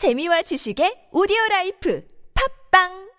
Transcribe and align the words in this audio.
재미와 0.00 0.40
지식의 0.48 1.12
오디오 1.12 1.36
라이프. 1.50 2.00
팝빵 2.32 3.09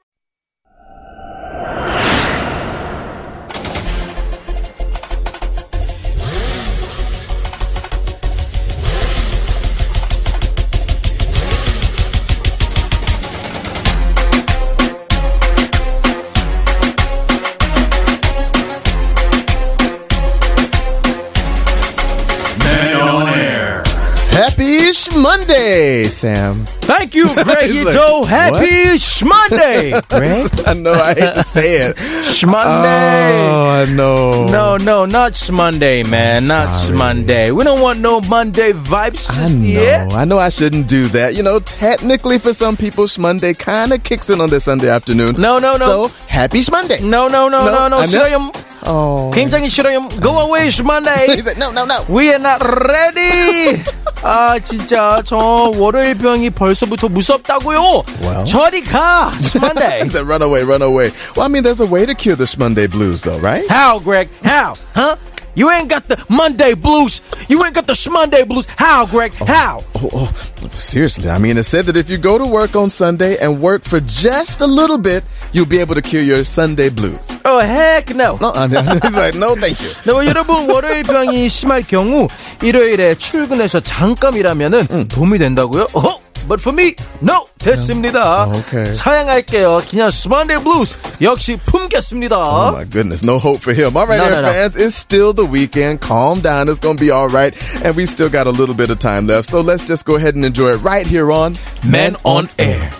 Monday, 25.22 26.06
Sam. 26.06 26.66
Thank 26.82 27.14
you, 27.14 27.26
Greg 27.44 27.70
He's 27.70 27.86
like, 27.86 27.96
Ito. 27.96 28.24
Happy 28.24 28.98
Shmonday, 28.98 30.08
Greg. 30.10 30.50
I 30.68 30.74
know 30.74 30.94
I 30.94 31.14
hate 31.14 31.34
to 31.36 31.44
say 31.44 31.76
it. 31.88 31.96
Shmonday. 31.96 33.40
Oh, 33.54 33.86
I 33.88 33.94
know. 33.94 34.48
No, 34.48 34.78
no, 34.78 35.06
not 35.06 35.34
Shmonday, 35.34 36.10
man. 36.10 36.48
not 36.48 36.68
sorry. 36.68 36.98
Shmonday. 36.98 37.56
We 37.56 37.64
don't 37.64 37.82
want 37.82 38.00
no 38.00 38.20
Monday 38.22 38.72
vibes 38.72 39.28
I 39.30 39.50
know. 39.56 39.64
yet. 39.66 40.14
I 40.14 40.26
know 40.26 40.40
I 40.40 40.50
shouldn't 40.50 40.88
do 40.88 41.08
that. 41.10 41.36
You 41.36 41.44
know, 41.44 41.60
technically 41.60 42.40
for 42.40 42.54
some 42.54 42.76
people, 42.76 43.06
Monday 43.20 43.54
kind 43.54 43.94
of 43.94 44.04
kicks 44.04 44.30
in 44.30 44.42
on 44.42 44.50
their 44.50 44.60
Sunday 44.60 44.90
afternoon. 44.90 45.36
No, 45.38 45.60
no, 45.60 45.74
no. 45.74 46.08
So, 46.08 46.08
happy 46.28 46.62
Monday. 46.72 47.00
No, 47.02 47.28
no, 47.28 47.48
no, 47.48 47.66
No, 47.66 47.88
no, 47.88 48.06
no. 48.06 48.52
I 48.81 48.81
know. 48.81 48.81
싫어요. 48.83 48.87
Oh. 48.87 49.31
굉장히 49.35 49.69
싫어요. 49.69 50.09
Go 50.21 50.39
away, 50.41 50.65
He 50.65 50.71
Shmonday. 50.71 51.41
said, 51.43 51.59
no, 51.59 51.71
no, 51.71 51.85
no. 51.85 52.05
We 52.09 52.31
are 52.31 52.39
not 52.39 52.63
ready. 52.63 53.83
아 54.23 54.59
진짜 54.59 55.23
저 55.25 55.37
월요일 55.77 56.15
병이 56.17 56.51
벌써부터 56.51 57.09
무섭다고요. 57.09 58.03
Well. 58.23 58.45
저리 58.47 58.83
가, 58.85 59.31
Shmonday. 59.41 60.03
He 60.05 60.09
said, 60.09 60.27
run 60.27 60.43
away, 60.43 60.63
run 60.65 60.83
away. 60.83 61.11
Well, 61.37 61.45
I 61.47 61.49
mean, 61.49 61.63
there's 61.63 61.81
a 61.81 61.87
way 61.87 62.07
to 62.07 62.15
cure 62.15 62.37
the 62.37 62.47
Monday 62.59 62.87
blues, 62.87 63.23
though, 63.23 63.39
right? 63.39 63.69
How, 63.69 63.99
Greg? 63.99 64.29
How? 64.43 64.75
Huh? 64.95 65.17
You 65.57 65.71
ain't 65.71 65.89
got 65.89 66.07
the 66.07 66.23
Monday 66.29 66.75
blues. 66.75 67.23
You 67.49 67.65
ain't 67.65 67.75
got 67.75 67.87
the 67.87 67.95
Shmonday 67.95 68.47
blues. 68.47 68.67
How, 68.77 69.07
Greg? 69.07 69.33
How? 69.33 69.83
Oh, 69.95 70.11
oh, 70.13 70.69
seriously. 70.73 71.31
I 71.31 71.39
mean, 71.39 71.57
it 71.57 71.65
said 71.65 71.87
that 71.87 71.97
if 71.97 72.11
you 72.11 72.19
go 72.19 72.37
to 72.37 72.45
work 72.45 72.77
on 72.77 72.91
Sunday 72.91 73.39
and 73.41 73.63
work 73.63 73.83
for 73.85 74.01
just 74.01 74.61
a 74.61 74.67
little 74.67 74.99
bit, 74.99 75.25
you'll 75.53 75.65
be 75.65 75.79
able 75.79 75.95
to 75.95 76.03
cure 76.03 76.21
your 76.21 76.45
Sunday 76.45 76.91
blues. 76.91 77.41
Oh, 77.47 77.61
heck 77.61 78.15
no. 78.15 78.37
No, 78.37 78.53
uh, 78.53 78.69
he's 78.69 79.17
like, 79.17 79.35
no, 79.35 79.55
thank 79.57 79.81
you. 79.81 79.89
네, 80.05 80.13
뭐 80.13 80.27
여러분 80.27 80.69
월요일 80.69 81.03
병이 81.05 81.49
심할 81.49 81.83
경우 81.89 82.29
일요일에 82.63 83.15
출근해서 83.15 83.81
잠깐 83.81 84.35
일하면은 84.35 85.09
도움이 85.09 85.39
된다고요? 85.39 85.87
어? 85.95 86.21
But 86.49 86.61
for 86.61 86.73
me, 86.73 86.95
no 87.21 87.49
됐습니다. 87.59 88.45
어, 88.45 88.53
오케이. 88.55 88.87
사양할게요. 88.95 89.83
그냥 89.91 90.11
Monday 90.27 90.63
blues 90.63 90.95
역시 91.21 91.57
품겠습니다. 91.67 92.37
Oh 92.37 92.73
my 92.77 92.85
goodness, 92.85 93.25
no 93.25 93.39
hope 93.39 93.61
for 93.61 93.75
him. 93.75 93.97
All 93.97 94.07
right, 94.07 94.19
No, 94.19 94.25
Air 94.31 94.31
no, 94.31 94.43
no. 94.43 94.53
fans, 94.53 94.77
it's 94.77 94.95
still 94.95 95.33
the 95.35 95.45
weekend. 95.45 96.01
Calm 96.01 96.39
down, 96.41 96.69
it's 96.69 96.79
gonna 96.79 96.95
be 96.99 97.11
all 97.11 97.27
right, 97.29 97.53
and 97.83 97.97
we 97.97 98.07
still 98.07 98.29
got 98.31 98.47
a 98.47 98.53
little 98.55 98.77
bit 98.77 98.91
of 98.91 99.01
time 99.01 99.27
left. 99.27 99.49
So 99.51 99.61
let's 99.61 99.85
just 99.85 100.05
go 100.07 100.15
ahead 100.15 100.37
and 100.37 100.45
enjoy 100.45 100.71
it 100.71 100.83
right 100.87 101.05
here 101.07 101.33
on 101.33 101.59
Men 101.83 102.15
on 102.23 102.49
Air. 102.61 102.91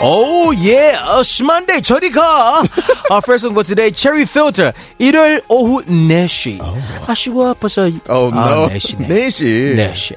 Oh 0.00 0.50
yeah, 0.52 0.98
uh, 1.02 1.22
Shmonday 1.22 1.80
저리 1.82 2.10
가. 2.10 2.62
Our 3.10 3.22
first 3.22 3.44
one 3.46 3.54
for 3.54 3.64
today, 3.64 3.90
Cherry 3.90 4.22
Filter. 4.26 4.72
일요일 4.98 5.42
오후 5.48 5.82
4시. 5.84 6.60
아쉬워 7.08 7.54
벌써. 7.54 7.90
Oh 8.08 8.30
아, 8.32 8.68
no, 8.68 8.68
4시네. 8.68 9.08
Nishi. 9.08 9.74
4시. 9.76 10.16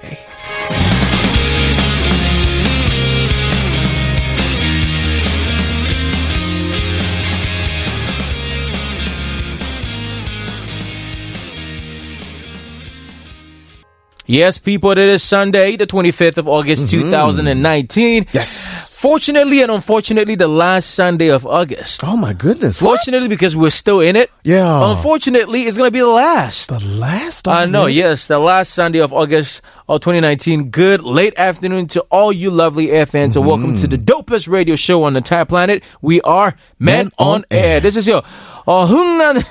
Yes, 14.28 14.60
people, 14.60 14.92
it 14.92 15.00
is 15.00 15.24
Sunday, 15.24 15.76
the 15.76 15.88
25th 15.88 16.38
of 16.38 16.48
August, 16.48 16.90
2019. 16.90 18.28
Yes. 18.32 18.83
Fortunately 19.04 19.62
and 19.62 19.72
unfortunately, 19.72 20.36
the 20.36 20.48
last 20.48 20.92
Sunday 20.92 21.30
of 21.30 21.46
August. 21.46 22.02
Oh 22.04 22.18
my 22.18 22.34
goodness. 22.34 22.82
What? 22.82 23.00
Fortunately, 23.00 23.28
because 23.28 23.56
we're 23.56 23.70
still 23.72 24.00
in 24.02 24.16
it. 24.16 24.30
Yeah. 24.44 24.92
Unfortunately, 24.92 25.64
it's 25.64 25.78
going 25.78 25.88
to 25.88 25.92
be 25.92 26.00
the 26.00 26.08
last. 26.08 26.70
The 26.70 26.80
last. 26.86 27.48
I 27.48 27.66
know, 27.66 27.82
already? 27.82 27.96
yes, 27.96 28.28
the 28.28 28.40
last 28.40 28.74
Sunday 28.74 29.00
of 29.00 29.14
August 29.14 29.62
of 29.88 30.02
2019. 30.02 30.70
Good 30.70 31.02
late 31.02 31.38
afternoon 31.38 31.88
to 31.90 32.02
all 32.12 32.34
you 32.34 32.50
lovely 32.50 32.92
air 32.92 33.06
fans, 33.06 33.36
and 33.36 33.46
welcome 33.46 33.78
to 33.78 33.88
the 33.88 33.98
dopest 33.98 34.50
radio 34.50 34.76
show 34.76 35.04
on 35.04 35.14
the 35.14 35.18
entire 35.20 35.46
planet. 35.46 35.84
We 36.02 36.22
are 36.22 36.56
Men, 36.78 37.06
Men 37.06 37.12
on, 37.18 37.28
on 37.28 37.44
Air. 37.52 37.76
Air. 37.76 37.80
This 37.82 37.98
is 37.98 38.08
your 38.08 38.24
어, 38.66 38.86
흥나는 38.86 39.42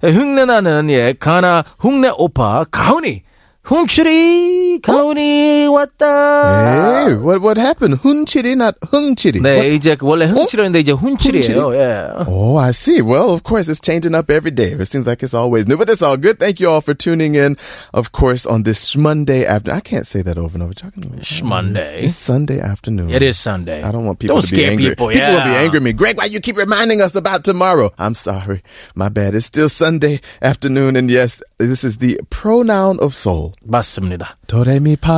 흥나는 0.00 0.90
예 0.90 1.14
가나 1.18 1.64
흥내 1.78 2.10
오빠 2.16 2.64
가훈이 2.70 3.22
흥칠이 3.68 4.80
가훈이 4.82 5.68
왔다. 5.68 7.06
Hey, 7.06 7.14
what 7.16 7.40
what 7.40 7.56
happened? 7.56 7.98
Hunchiri, 8.02 8.52
not 8.52 8.78
Hungchiri. 8.92 9.40
네, 9.40 9.56
What? 9.56 9.72
이제 9.72 9.96
그 9.96 10.04
원래 10.06 10.26
흥칠이었는데 10.26 10.80
이제 10.80 10.92
훈칠이에요. 10.92 11.72
예. 11.74 12.26
Oh, 12.28 12.58
I 12.58 12.72
see. 12.72 13.00
Well, 13.00 13.30
of 13.32 13.42
course, 13.42 13.70
it's 13.70 13.80
changing 13.80 14.14
up 14.14 14.30
every 14.30 14.50
day. 14.50 14.72
It 14.78 14.84
seems 14.86 15.06
like 15.06 15.22
it's 15.22 15.32
always 15.32 15.66
new, 15.66 15.78
but 15.78 15.88
it's 15.88 16.02
all 16.02 16.18
good. 16.18 16.38
Thank 16.38 16.60
you 16.60 16.68
all 16.68 16.82
for 16.82 16.92
tuning 16.92 17.36
in. 17.36 17.56
Of 17.94 18.12
course, 18.12 18.44
on 18.44 18.64
this 18.64 18.96
Monday 18.98 19.46
afternoon. 19.46 19.76
I 19.78 19.80
can't 19.80 20.06
say 20.06 20.20
that 20.20 20.36
over 20.36 20.54
and 20.56 20.62
over. 20.62 20.74
Talking 20.74 21.08
Monday. 21.42 22.02
It's 22.04 22.16
Sunday 22.16 22.60
afternoon. 22.60 23.08
It 23.08 23.22
is 23.22 23.38
Sunday. 23.38 23.82
I 23.82 23.90
don't 23.92 24.04
want 24.04 24.18
people 24.18 24.36
Don't 24.36 24.46
to 24.46 24.50
be 24.54 24.60
scare 24.60 24.70
angry. 24.72 24.90
people. 24.90 25.06
will 25.06 25.14
be 25.14 25.18
yeah. 25.20 25.64
angry 25.64 25.78
at 25.78 25.82
me. 25.82 25.92
Greg, 25.94 26.18
why 26.18 26.26
you 26.26 26.40
keep 26.40 26.58
reminding 26.58 27.00
us 27.00 27.14
about 27.16 27.44
tomorrow? 27.44 27.90
I'm 27.98 28.14
sorry. 28.14 28.62
My 28.94 29.08
bad. 29.08 29.34
It's 29.34 29.46
still 29.46 29.70
Sunday 29.70 30.20
afternoon. 30.42 30.96
And 30.96 31.10
yes, 31.10 31.42
this 31.56 31.82
is 31.82 31.96
the 31.96 32.20
pronoun 32.28 32.98
of 33.00 33.14
soul. 33.14 33.52
맞습니다. 33.63 34.35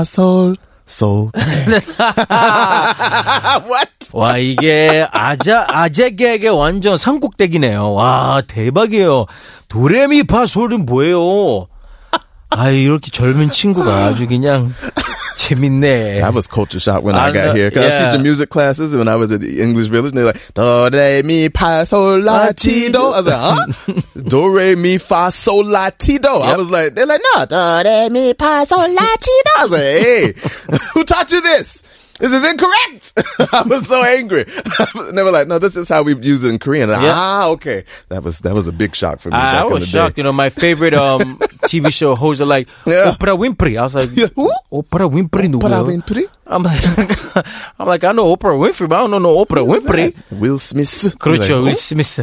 Sol. 0.02 0.56
Soul. 0.88 1.30
what? 3.64 3.92
와 4.14 4.38
이게 4.38 5.08
아자 5.12 5.66
아재계에게 5.70 6.50
완전 6.50 6.98
산꼭대기네요. 6.98 7.94
와 7.94 8.42
대박이에요. 8.46 9.26
도레미파솔은 9.70 10.86
뭐예요? 10.86 11.68
아 12.50 12.70
이렇게 12.70 13.10
젊은 13.10 13.52
친구가 13.52 13.96
아주 14.06 14.28
그냥 14.28 14.74
재밌네. 15.51 16.21
That 16.21 16.35
was 16.35 16.47
culture 16.47 16.79
shock 16.81 17.03
when 17.03 17.15
I, 17.15 17.27
I 17.29 17.33
got 17.33 17.45
know- 17.47 17.55
here. 17.55 17.71
Because 17.71 17.85
I 17.85 17.93
was 17.93 18.01
yeah. 18.01 18.11
teaching 18.11 18.23
music 18.23 18.49
classes 18.51 18.95
when 18.97 19.09
I 19.09 19.17
was 19.17 19.33
at 19.33 19.41
the 19.41 19.61
English 19.61 19.89
Village. 19.89 20.13
And 20.13 20.19
they're 20.19 20.27
like, 20.27 20.55
Do, 20.55 20.89
re, 20.97 21.23
mi, 21.23 21.49
fa, 21.49 21.85
sol, 21.87 22.21
la, 22.21 22.53
ti, 22.53 22.89
do. 22.89 22.99
I 22.99 23.21
was 23.21 23.27
like, 23.27 23.37
huh? 23.37 24.23
Do, 24.29 24.49
re, 24.55 24.75
mi, 24.75 24.99
fa, 24.99 25.31
sol, 25.33 25.65
la, 25.65 25.91
ti, 25.91 26.19
do. 26.19 26.29
I 26.29 26.51
Yep. 26.51 26.59
was 26.59 26.71
like, 26.71 26.95
they're 26.95 27.07
like, 27.07 27.21
no. 27.35 27.47
Do, 27.47 27.89
re, 27.89 28.09
mi, 28.11 28.33
fa, 28.35 28.65
sol, 28.67 28.89
la, 28.93 29.07
ti, 29.21 29.33
do. 29.45 29.53
I 29.59 29.63
was 29.63 29.73
like, 29.73 29.81
hey, 29.81 30.33
who 30.95 31.05
taught 31.05 31.31
you 31.33 31.41
this? 31.43 31.83
This 32.21 32.33
is 32.33 32.49
incorrect. 32.49 33.13
I 33.53 33.63
was 33.69 33.87
so 33.87 34.03
angry. 34.03 34.47
and 34.97 35.19
they 35.19 35.23
were 35.23 35.31
like, 35.31 35.49
no, 35.49 35.59
this 35.59 35.77
is 35.77 35.87
how 35.89 36.01
we 36.03 36.17
use 36.17 36.45
it 36.45 36.49
in 36.49 36.59
Korean. 36.59 36.89
And 36.89 37.01
I- 37.01 37.05
Yeah. 37.05 37.13
Ah, 37.15 37.49
okay. 37.51 37.85
That 38.09 38.25
was, 38.25 38.41
that 38.41 38.55
was 38.55 38.69
a 38.69 38.73
big 38.73 38.95
shock 38.97 39.21
for 39.21 39.29
me. 39.29 39.37
I, 39.37 39.53
back 39.61 39.65
I 39.65 39.67
in 39.67 39.73
was 39.75 39.81
the 39.85 39.87
shocked. 39.99 40.17
Day. 40.17 40.21
You 40.21 40.25
know, 40.25 40.33
my 40.33 40.49
favorite 40.49 40.95
um 40.95 41.37
TV 41.69 41.93
show 41.93 42.15
hosts 42.15 42.41
are 42.41 42.47
like 42.49 42.69
Yeah. 42.87 43.13
Oprah 43.13 43.37
Winfrey. 43.37 43.77
I 43.79 43.83
was 43.85 43.95
like, 43.95 44.09
Yeah, 44.17 44.29
who? 44.35 44.49
Oprah 44.73 45.13
Winfrey 45.13 45.53
Oprah 45.53 45.61
누구요? 45.61 45.85
Winfrey? 45.93 46.25
I'm 46.51 46.63
like, 46.63 46.85
I'm 47.79 47.89
like, 47.89 48.05
I 48.05 48.13
know 48.13 48.35
Oprah 48.35 48.55
Winfrey, 48.57 48.89
but 48.89 48.97
I 48.97 49.01
don't 49.01 49.11
know 49.11 49.19
no 49.19 49.45
Oprah 49.45 49.67
Winfrey. 49.67 50.15
Will 50.39 50.59
Smith. 50.59 51.17
그렇죠, 51.19 51.63
Like, 51.65 51.75
윌 51.75 51.77
스미스. 51.77 52.23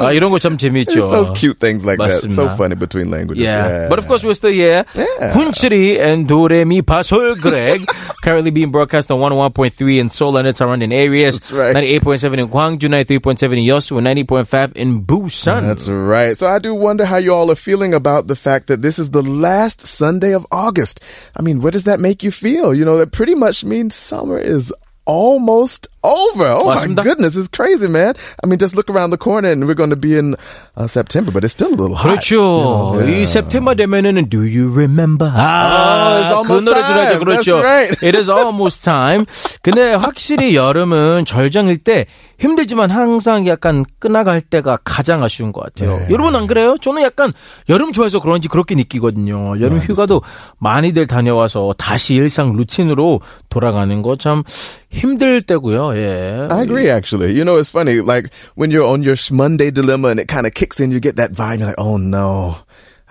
아, 0.00 0.12
이런 0.12 0.30
거 0.30 0.38
참 0.38 0.56
재미있죠. 0.56 0.98
It's 0.98 1.10
those 1.10 1.30
cute 1.30 1.58
things 1.58 1.84
like 1.84 1.98
that. 1.98 2.10
So 2.30 2.46
맞습니다. 2.46 2.56
funny 2.56 2.74
between 2.76 3.10
languages. 3.10 3.42
Yeah. 3.42 3.88
But 3.88 3.98
of 3.98 4.06
course, 4.06 4.22
we're 4.22 4.34
still 4.34 4.52
here. 4.52 4.84
Yeah. 4.94 5.34
Hunchiri 5.34 5.98
and 5.98 6.28
Doremi 6.28 6.82
Pasol 6.82 7.34
Greg. 7.40 7.80
Currently 8.22 8.50
being 8.50 8.70
broadcast 8.70 9.10
on 9.10 9.18
101.3 9.18 9.98
in 9.98 10.10
Seoul 10.10 10.36
and 10.36 10.46
its 10.46 10.58
surrounding 10.58 10.92
areas. 10.92 11.48
That's 11.48 11.52
right. 11.52 11.74
98.7 11.76 12.38
in 12.38 12.48
Gwangju, 12.48 12.88
93.7 12.88 13.42
in 13.58 13.64
Yosu, 13.64 13.98
and 13.98 14.06
90.5 14.06 14.76
in 14.76 15.02
Busan. 15.04 15.62
That's 15.62 15.88
right. 15.88 16.36
So 16.38 16.48
I 16.48 16.58
do 16.58 16.74
wonder 16.74 17.04
how 17.04 17.16
you 17.18 17.32
all 17.34 17.50
are 17.50 17.56
feeling 17.56 17.94
about 17.94 18.26
the 18.28 18.36
fact 18.36 18.68
that 18.68 18.82
this 18.82 18.98
is 18.98 19.10
the 19.10 19.22
last 19.22 19.80
Sunday 19.86 20.34
of 20.34 20.46
August. 20.52 21.02
I 21.36 21.42
mean, 21.42 21.60
what 21.60 21.72
does 21.72 21.84
that 21.84 22.00
make 22.00 22.22
you 22.22 22.30
feel? 22.30 22.74
You 22.74 22.84
know, 22.84 22.96
that 22.98 23.12
pretty 23.12 23.34
much 23.34 23.59
means 23.64 23.94
summer 23.94 24.38
is 24.38 24.72
almost 25.06 25.86
over. 26.02 26.44
Oh 26.50 26.66
my 26.66 26.74
맞습니다. 26.74 27.02
goodness, 27.04 27.36
it's 27.36 27.46
crazy, 27.48 27.86
man. 27.86 28.14
I 28.42 28.46
mean, 28.48 28.58
just 28.58 28.74
look 28.74 28.90
around 28.90 29.10
the 29.10 29.16
corner 29.18 29.48
and 29.50 29.66
we're 29.66 29.74
going 29.78 29.90
to 29.90 29.96
be 29.96 30.16
in 30.18 30.34
uh, 30.76 30.88
September, 30.88 31.30
but 31.30 31.44
it's 31.44 31.52
still 31.52 31.68
a 31.72 31.78
little 31.78 31.94
hot. 31.94 32.18
그렇죠. 32.18 32.98
이 33.06 33.22
September 33.26 33.74
되면은 33.76 34.28
Do 34.28 34.42
you 34.42 34.68
remember? 34.68 35.30
아, 35.32 36.10
Oh, 36.10 36.20
it's 36.20 36.32
almost 36.32 36.66
그 36.66 36.70
노래 36.74 36.82
time. 36.82 36.96
들어야죠. 36.96 37.20
그렇죠. 37.20 37.62
That's 37.62 37.64
right. 37.64 38.02
It 38.02 38.14
is 38.18 38.28
almost 38.28 38.82
time. 38.82 39.26
근데 39.62 39.94
확실히 39.94 40.56
여름은 40.56 41.24
절정일 41.24 41.78
때 41.78 42.06
힘들지만 42.41 42.89
항상 42.89 43.45
약간 43.47 43.85
끝나갈 43.99 44.41
때가 44.41 44.79
가장 44.83 45.23
아쉬운 45.23 45.51
것 45.51 45.61
같아요. 45.61 45.97
네. 45.99 46.07
여러분 46.09 46.35
안 46.35 46.47
그래요? 46.47 46.75
저는 46.81 47.03
약간 47.03 47.31
여름 47.69 47.91
좋아해서 47.93 48.19
그런지 48.19 48.47
그렇게 48.47 48.73
느끼거든요. 48.75 49.61
여름 49.61 49.77
휴가도 49.77 50.23
많이들 50.57 51.05
다녀와서 51.05 51.75
다시 51.77 52.15
일상 52.15 52.53
루틴으로 52.57 53.21
돌아가는 53.49 54.01
거 54.01 54.15
참 54.17 54.43
힘들 54.89 55.41
때고요. 55.41 55.95
예. 55.95 56.47
I 56.51 56.63
agree, 56.63 56.89
actually. 56.89 57.31
You 57.33 57.43
know, 57.45 57.57
it's 57.57 57.69
funny. 57.69 58.01
Like 58.01 58.29
when 58.55 58.71
you're 58.71 58.85
on 58.85 59.03
your 59.03 59.15
Monday 59.31 59.71
dilemma 59.71 60.09
and 60.09 60.19
it 60.19 60.27
kind 60.27 60.45
of 60.45 60.53
kicks 60.53 60.79
in, 60.79 60.91
you 60.91 60.99
get 60.99 61.15
that 61.15 61.31
vibe. 61.31 61.59
You're 61.59 61.67
like, 61.67 61.79
oh 61.79 61.97
no, 61.97 62.55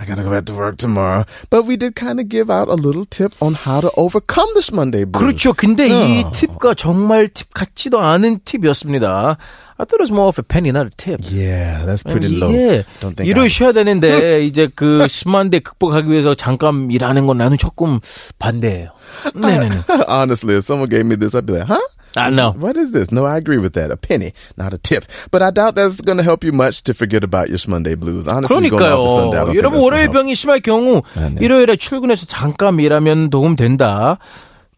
I 0.01 0.07
gotta 0.07 0.23
go 0.23 0.31
back 0.31 0.47
to 0.47 0.55
work 0.55 0.79
tomorrow. 0.79 1.27
But 1.51 1.67
we 1.67 1.77
did 1.77 1.95
kind 1.95 2.21
of 2.21 2.29
give 2.31 2.49
out 2.49 2.69
a 2.69 2.75
little 2.75 3.05
tip 3.05 3.35
on 3.43 3.53
how 3.53 3.83
to 3.83 3.93
overcome 3.99 4.49
this 4.55 4.73
Monday 4.73 5.05
blues. 5.05 5.21
그렇죠. 5.21 5.53
근데 5.53 5.89
이 5.89 6.25
어. 6.25 6.33
팁과 6.33 6.73
정말 6.73 7.29
팁 7.29 7.53
같지도 7.53 8.01
않은 8.01 8.41
팁이었습니다. 8.47 9.37
I 9.77 9.85
thought 9.85 10.01
it 10.01 10.01
was 10.01 10.11
more 10.11 10.29
of 10.29 10.39
a 10.39 10.43
penny, 10.43 10.71
not 10.71 10.87
a 10.87 10.91
tip. 10.97 11.21
Yeah, 11.25 11.85
that's 11.85 12.03
pretty 12.03 12.29
low. 12.29 12.49
이게 12.49 12.85
Don't 13.01 13.15
think 13.15 13.49
쉬어야 13.49 13.73
되는데 13.73 14.45
이제 14.45 14.69
그 14.75 15.07
심한데 15.07 15.59
극복하기 15.61 16.11
위해서 16.11 16.35
잠깐 16.35 16.91
일하는 16.91 17.27
건 17.27 17.37
나는 17.37 17.59
조금 17.59 18.01
반대예요. 18.39 18.93
네네네. 19.35 19.85
Honestly, 20.09 20.57
if 20.57 20.65
someone 20.65 20.89
gave 20.89 21.05
me 21.05 21.17
this, 21.17 21.35
I'd 21.35 21.45
be 21.45 21.53
like, 21.55 21.67
huh? 21.67 21.81
I 22.18 22.30
know. 22.30 22.52
What 22.52 22.78
is 22.78 22.92
this? 22.92 23.12
No, 23.12 23.26
I 23.26 23.36
agree 23.36 23.58
with 23.58 23.74
that. 23.74 23.92
A 23.92 23.98
penny, 23.98 24.32
not 24.56 24.74
a 24.74 24.78
tip. 24.78 25.04
But 25.32 25.42
I 25.42 25.52
doubt 25.52 25.76
that's 25.76 26.00
going 26.00 26.16
to 26.18 26.24
help 26.24 26.46
you 26.46 26.54
much 26.54 26.82
to 26.84 26.94
forget 26.94 27.26
about 27.26 27.50
your 27.50 27.60
Monday 27.68 27.96
blues. 27.96 28.26
Honestly, 28.26 28.70
going 28.70 28.72
그러니까요. 28.72 29.04
off 29.04 29.12
a 29.12 29.16
Sunday, 29.16 29.38
I 29.38 29.44
don't 29.44 29.52
think 29.52 29.60
여러분 29.62 29.80
that's 29.80 29.84
월요일 29.84 30.08
gonna 30.08 30.14
help. 30.14 30.14
병이 30.14 30.36
심할 30.36 30.62
경우 30.62 31.02
아, 31.16 31.28
네. 31.30 31.44
일요일에 31.44 31.76
출근해서 31.76 32.26
잠깐 32.26 32.80
일하면 32.80 33.30
도움 33.30 33.58
된다. 33.58 34.18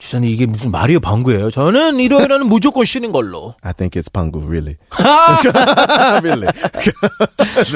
주사님 0.02 0.28
이게 0.30 0.46
무슨 0.46 0.72
말이에요 0.72 0.98
방구예요. 0.98 1.52
저는 1.52 2.00
일요일에는 2.00 2.48
무조건 2.48 2.84
쉬는 2.84 3.12
걸로. 3.12 3.54
I 3.62 3.72
think 3.72 3.94
it's 3.94 4.10
pangu, 4.12 4.40
really. 4.44 4.76
really. 6.20 6.48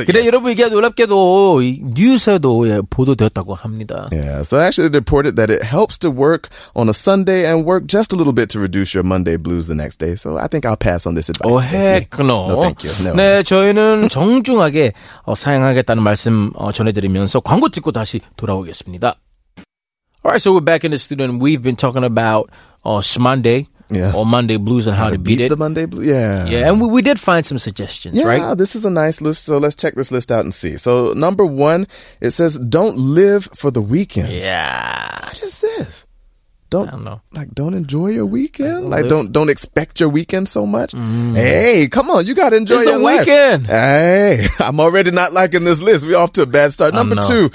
근데 0.04 0.26
여러분 0.26 0.50
이게 0.50 0.66
놀랍게도 0.68 1.62
이 1.62 1.80
뉴스에도 1.94 2.68
예, 2.68 2.80
보도되었다고 2.90 3.54
합니다. 3.54 4.08
Yeah, 4.10 4.42
so 4.42 4.58
actually 4.58 4.90
they 4.90 4.98
reported 4.98 5.36
that 5.36 5.50
it 5.54 5.62
helps 5.62 5.96
to 5.98 6.10
work 6.10 6.48
on 6.74 6.88
a 6.88 6.94
Sunday 6.94 7.46
and 7.46 7.64
work 7.64 7.86
just 7.86 8.12
a 8.12 8.16
little 8.16 8.34
bit 8.34 8.50
to 8.50 8.58
reduce 8.58 8.92
your 8.92 9.06
Monday 9.06 9.36
blues 9.36 9.68
the 9.68 9.76
next 9.76 10.00
day. 10.02 10.16
So 10.16 10.36
I 10.36 10.48
think 10.48 10.66
I'll 10.66 10.76
pass 10.76 11.06
on 11.06 11.14
this 11.14 11.30
advice. 11.30 11.46
오 11.46 11.60
today. 11.62 12.02
했구나. 12.10 12.50
No, 12.50 12.60
thank 12.60 12.82
you. 12.82 12.90
No. 13.06 13.14
네, 13.14 13.44
저희는 13.44 14.08
정중하게 14.08 14.94
어, 15.22 15.36
사용하겠다는 15.36 16.02
말씀 16.02 16.50
어, 16.56 16.72
전해드리면서 16.72 17.38
광고 17.38 17.68
듣고 17.68 17.92
다시 17.92 18.18
돌아오겠습니다. 18.36 19.14
Alright, 20.26 20.42
so 20.42 20.52
we're 20.52 20.60
back 20.60 20.82
in 20.84 20.90
the 20.90 20.98
studio 20.98 21.24
and 21.26 21.40
we've 21.40 21.62
been 21.62 21.76
talking 21.76 22.02
about 22.02 22.50
uh, 22.84 23.00
Monday 23.20 23.68
Yeah. 23.90 24.12
or 24.12 24.26
Monday 24.26 24.56
blues 24.56 24.88
and 24.88 24.96
how, 24.96 25.08
to 25.08 25.18
beat, 25.18 25.38
it. 25.38 25.50
the 25.50 25.56
Monday 25.56 25.86
blue. 25.86 26.02
Yeah. 26.02 26.46
yeah, 26.46 26.68
and 26.68 26.80
we, 26.80 26.88
we 26.88 27.00
did 27.00 27.20
find 27.20 27.46
some 27.46 27.60
suggestions, 27.60 28.18
Yeah, 28.18 28.24
right? 28.26 28.58
this 28.58 28.74
is 28.74 28.84
a 28.84 28.90
nice 28.90 29.20
list. 29.20 29.44
So 29.44 29.58
let's 29.58 29.76
check 29.76 29.94
this 29.94 30.10
list 30.10 30.32
out 30.32 30.40
and 30.40 30.52
see. 30.52 30.78
So 30.78 31.12
number 31.12 31.46
one, 31.46 31.86
it 32.20 32.30
says, 32.32 32.58
don't 32.58 32.96
live 32.98 33.44
for 33.54 33.70
the 33.70 33.80
weekends. 33.80 34.46
Yeah. 34.46 35.26
What 35.26 35.40
is 35.44 35.60
this? 35.60 36.06
Don't 36.70 36.88
I 36.88 36.90
don't 36.90 37.04
know. 37.04 37.20
like 37.30 37.52
don't 37.54 37.74
enjoy 37.74 38.08
your 38.08 38.26
weekend. 38.26 38.90
Like 38.90 39.02
live- 39.02 39.08
don't 39.08 39.30
don't 39.30 39.48
expect 39.50 40.00
your 40.00 40.08
weekend 40.08 40.48
so 40.48 40.66
much. 40.66 40.90
Hey, 40.90 41.86
come 41.88 42.10
on, 42.10 42.26
you 42.26 42.34
gotta 42.34 42.56
enjoy 42.56 42.74
It's 42.78 42.84
the 42.86 42.90
your 42.90 42.98
life. 42.98 43.20
weekend. 43.20 43.66
Hey, 43.68 44.46
I'm 44.58 44.80
already 44.80 45.12
not 45.12 45.32
liking 45.32 45.62
this 45.62 45.80
list. 45.80 46.04
We're 46.04 46.18
off 46.18 46.32
to 46.32 46.42
a 46.42 46.46
bad 46.46 46.72
start. 46.72 46.92
Number 46.92 47.22
two, 47.22 47.50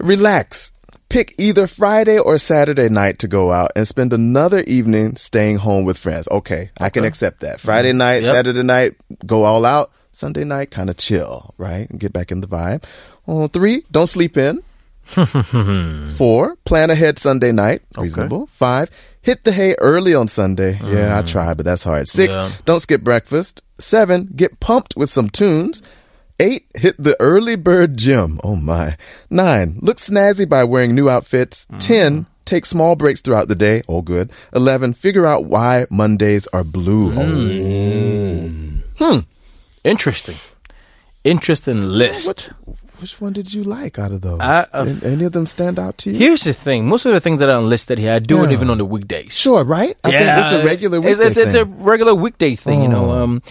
relax. 0.00 0.72
Pick 1.08 1.34
either 1.38 1.66
Friday 1.66 2.18
or 2.18 2.36
Saturday 2.36 2.90
night 2.90 3.18
to 3.20 3.28
go 3.28 3.50
out 3.50 3.72
and 3.74 3.88
spend 3.88 4.12
another 4.12 4.60
evening 4.66 5.16
staying 5.16 5.56
home 5.56 5.84
with 5.84 5.96
friends. 5.96 6.28
Okay, 6.30 6.70
I 6.78 6.90
can 6.90 7.04
accept 7.04 7.40
that. 7.40 7.60
Friday 7.60 7.94
night, 7.94 8.24
Yep. 8.24 8.32
Saturday 8.34 8.62
night, 8.62 8.94
go 9.24 9.44
all 9.44 9.64
out. 9.64 9.90
Sunday 10.12 10.44
night, 10.44 10.70
kind 10.70 10.90
of 10.90 10.96
chill, 10.98 11.54
right? 11.56 11.86
Get 11.96 12.12
back 12.12 12.30
in 12.30 12.40
the 12.42 12.46
vibe. 12.46 12.84
Uh, 13.26 13.46
three, 13.48 13.84
don't 13.90 14.06
sleep 14.08 14.36
in. 14.36 14.62
Four, 16.10 16.56
plan 16.66 16.90
ahead 16.90 17.18
Sunday 17.18 17.52
night. 17.52 17.80
Reasonable. 17.96 18.46
Five, 18.48 18.90
hit 19.22 19.44
the 19.44 19.52
hay 19.52 19.74
early 19.78 20.14
on 20.14 20.28
Sunday. 20.28 20.78
Yeah, 20.84 21.18
I 21.18 21.22
tried, 21.22 21.56
but 21.56 21.64
that's 21.64 21.84
hard. 21.84 22.08
Six, 22.08 22.34
Yeah. 22.36 22.50
don't 22.66 22.80
skip 22.80 23.02
breakfast. 23.02 23.62
Seven, 23.78 24.28
get 24.36 24.60
pumped 24.60 24.94
with 24.96 25.10
some 25.10 25.30
tunes. 25.30 25.82
Eight, 26.40 26.66
hit 26.74 26.94
the 27.02 27.16
early 27.20 27.56
bird 27.56 27.96
gym. 27.96 28.38
Oh 28.44 28.54
my. 28.56 28.96
Nine, 29.28 29.78
look 29.82 29.96
snazzy 29.96 30.48
by 30.48 30.62
wearing 30.64 30.94
new 30.94 31.08
outfits. 31.10 31.66
Ten, 31.80 32.26
take 32.44 32.64
small 32.64 32.94
breaks 32.94 33.20
throughout 33.20 33.48
the 33.48 33.56
day. 33.56 33.82
All 33.88 34.02
good. 34.02 34.30
Eleven, 34.54 34.94
figure 34.94 35.26
out 35.26 35.46
why 35.46 35.86
Mondays 35.90 36.46
are 36.52 36.62
blue. 36.62 37.10
Hmm. 38.98 39.18
Interesting. 39.84 40.36
Interesting 41.24 41.82
list. 41.88 42.28
Which, 42.28 42.48
which 43.00 43.20
one 43.20 43.32
did 43.32 43.52
you 43.52 43.62
like 43.64 43.98
out 43.98 44.12
of 44.12 44.20
those? 44.22 44.38
I- 44.40 44.66
uh, 44.72 44.84
An- 44.86 45.00
Any 45.04 45.24
of 45.24 45.32
them 45.32 45.46
stand 45.46 45.78
out 45.78 45.98
to 45.98 46.10
you? 46.10 46.18
Here's 46.18 46.44
the 46.44 46.52
thing. 46.52 46.86
Most 46.88 47.04
of 47.06 47.12
the 47.12 47.20
things 47.20 47.40
that 47.40 47.48
are 47.48 47.60
listed 47.60 47.98
here, 47.98 48.12
I 48.14 48.18
do 48.18 48.44
it 48.44 48.52
even 48.52 48.70
on 48.70 48.78
the 48.78 48.84
weekdays. 48.84 49.36
Sure, 49.36 49.64
right? 49.64 49.94
I 50.04 50.10
think 50.10 50.22
it's 50.38 50.52
a 50.52 50.64
regular 50.64 50.98
It's, 50.98 51.06
weekday 51.06 51.24
it's, 51.26 51.36
it's 51.36 51.54
a 51.54 51.64
thing. 51.64 51.82
regular 51.82 52.14
weekday 52.14 52.54
thing, 52.54 52.82
you 52.82 52.88
know. 52.88 53.10
Oh. 53.10 53.22
Um, 53.24 53.42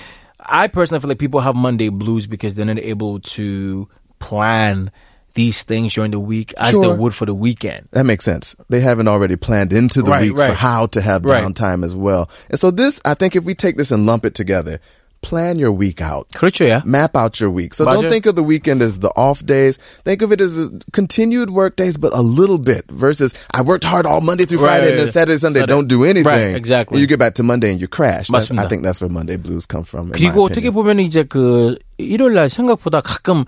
I 0.47 0.67
personally 0.67 1.01
feel 1.01 1.09
like 1.09 1.19
people 1.19 1.39
have 1.41 1.55
Monday 1.55 1.89
blues 1.89 2.27
because 2.27 2.55
they're 2.55 2.65
not 2.65 2.79
able 2.79 3.19
to 3.19 3.87
plan 4.19 4.91
these 5.33 5.61
things 5.61 5.93
during 5.93 6.11
the 6.11 6.19
week 6.19 6.53
as 6.57 6.71
Sure. 6.71 6.81
they 6.93 6.97
would 6.97 7.13
for 7.13 7.25
the 7.27 7.33
weekend. 7.35 7.87
That 7.91 8.05
makes 8.05 8.23
sense. 8.25 8.55
They 8.69 8.79
haven't 8.79 9.07
already 9.07 9.35
planned 9.35 9.71
into 9.71 10.01
the 10.01 10.09
Right, 10.11 10.21
week 10.23 10.35
for 10.35 10.53
how 10.53 10.87
to 10.87 11.01
have 11.01 11.23
Right. 11.25 11.43
downtime 11.43 11.83
as 11.85 11.93
well. 11.95 12.27
And 12.49 12.59
so 12.59 12.71
this, 12.71 12.99
I 13.05 13.13
think 13.13 13.35
if 13.35 13.43
we 13.43 13.53
take 13.53 13.77
this 13.77 13.91
and 13.91 14.05
lump 14.07 14.25
it 14.25 14.33
together, 14.33 14.79
plan 15.26 15.56
your 15.56 15.70
week 15.70 16.00
out. 16.02 16.26
그렇죠, 16.34 16.66
yeah. 16.66 16.82
Map 16.84 17.16
out 17.16 17.38
your 17.38 17.48
week. 17.48 17.74
So 17.74 17.86
맞아요. 17.86 18.02
don't 18.02 18.10
think 18.10 18.26
of 18.26 18.34
the 18.34 18.42
weekend 18.42 18.82
as 18.82 18.98
the 18.98 19.10
off 19.14 19.38
days. 19.46 19.78
Think 20.04 20.20
of 20.20 20.32
it 20.32 20.40
as 20.40 20.58
a 20.58 20.68
continued 20.92 21.50
work 21.50 21.76
days, 21.76 21.96
but 21.96 22.12
a 22.12 22.20
little 22.20 22.58
bit 22.58 22.90
versus 22.90 23.32
I 23.54 23.62
worked 23.62 23.84
hard 23.84 24.04
all 24.04 24.20
Monday 24.20 24.46
through 24.46 24.58
Friday 24.58 24.90
and 24.90 24.98
then 24.98 25.06
Right. 25.06 25.14
Saturday, 25.14 25.38
Sunday, 25.38 25.60
Saturday. 25.60 25.72
don't 25.72 25.86
do 25.86 26.02
anything. 26.02 26.26
Right, 26.26 26.56
exactly. 26.56 26.96
And 26.96 27.00
you 27.00 27.06
get 27.06 27.20
back 27.20 27.34
to 27.34 27.44
Monday 27.44 27.70
and 27.70 27.80
you 27.80 27.86
crash. 27.86 28.26
That's- 28.34 28.50
맞습니다. 28.50 28.64
I 28.64 28.66
think 28.66 28.82
that's 28.82 29.00
where 29.00 29.08
Monday 29.10 29.36
blues 29.36 29.64
come 29.64 29.84
from. 29.84 30.10
in 30.10 30.10
my 30.10 30.18
그리고 30.18 30.42
어떻게 30.48 30.66
opinion. 30.66 30.74
보면 30.74 31.00
이제 31.06 31.22
그 31.22 31.76
일요일 31.98 32.34
날 32.34 32.50
생각보다 32.50 33.00
가끔 33.00 33.44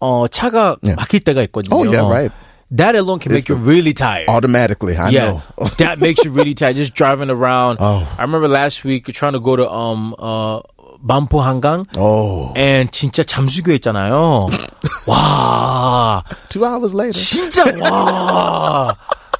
어 0.00 0.28
차가 0.28 0.76
Yeah. 0.82 0.96
막힐 0.96 1.20
때가 1.24 1.42
있거든요. 1.48 1.76
Oh, 1.76 1.84
yeah, 1.84 2.08
right. 2.08 2.32
That 2.70 2.94
alone 2.96 3.18
can 3.18 3.32
It's 3.32 3.44
make 3.44 3.48
you 3.48 3.56
the- 3.56 3.64
really 3.64 3.92
tired. 3.92 4.28
Automatically, 4.28 4.96
I 4.96 5.08
yeah, 5.08 5.28
know. 5.28 5.42
that 5.78 6.00
makes 6.00 6.24
you 6.24 6.30
really 6.30 6.52
tired. 6.54 6.76
Just 6.76 6.92
driving 6.94 7.28
around. 7.30 7.78
Oh. 7.80 8.04
I 8.18 8.22
remember 8.22 8.46
last 8.48 8.84
week 8.84 9.06
trying 9.12 9.32
to 9.32 9.40
go 9.40 9.56
to 9.56 9.64
um 9.68 10.14
uh 10.18 10.60
반포 11.06 11.40
한강. 11.40 11.84
Oh, 11.96 12.52
and 12.56 12.90
진짜 12.92 13.22
잠수교 13.22 13.72
있잖아요. 13.78 14.48
와, 15.06 16.22
two 16.48 16.64
hours 16.64 16.94
later. 16.94 17.12
진짜 17.18 17.64
와. 17.82 18.94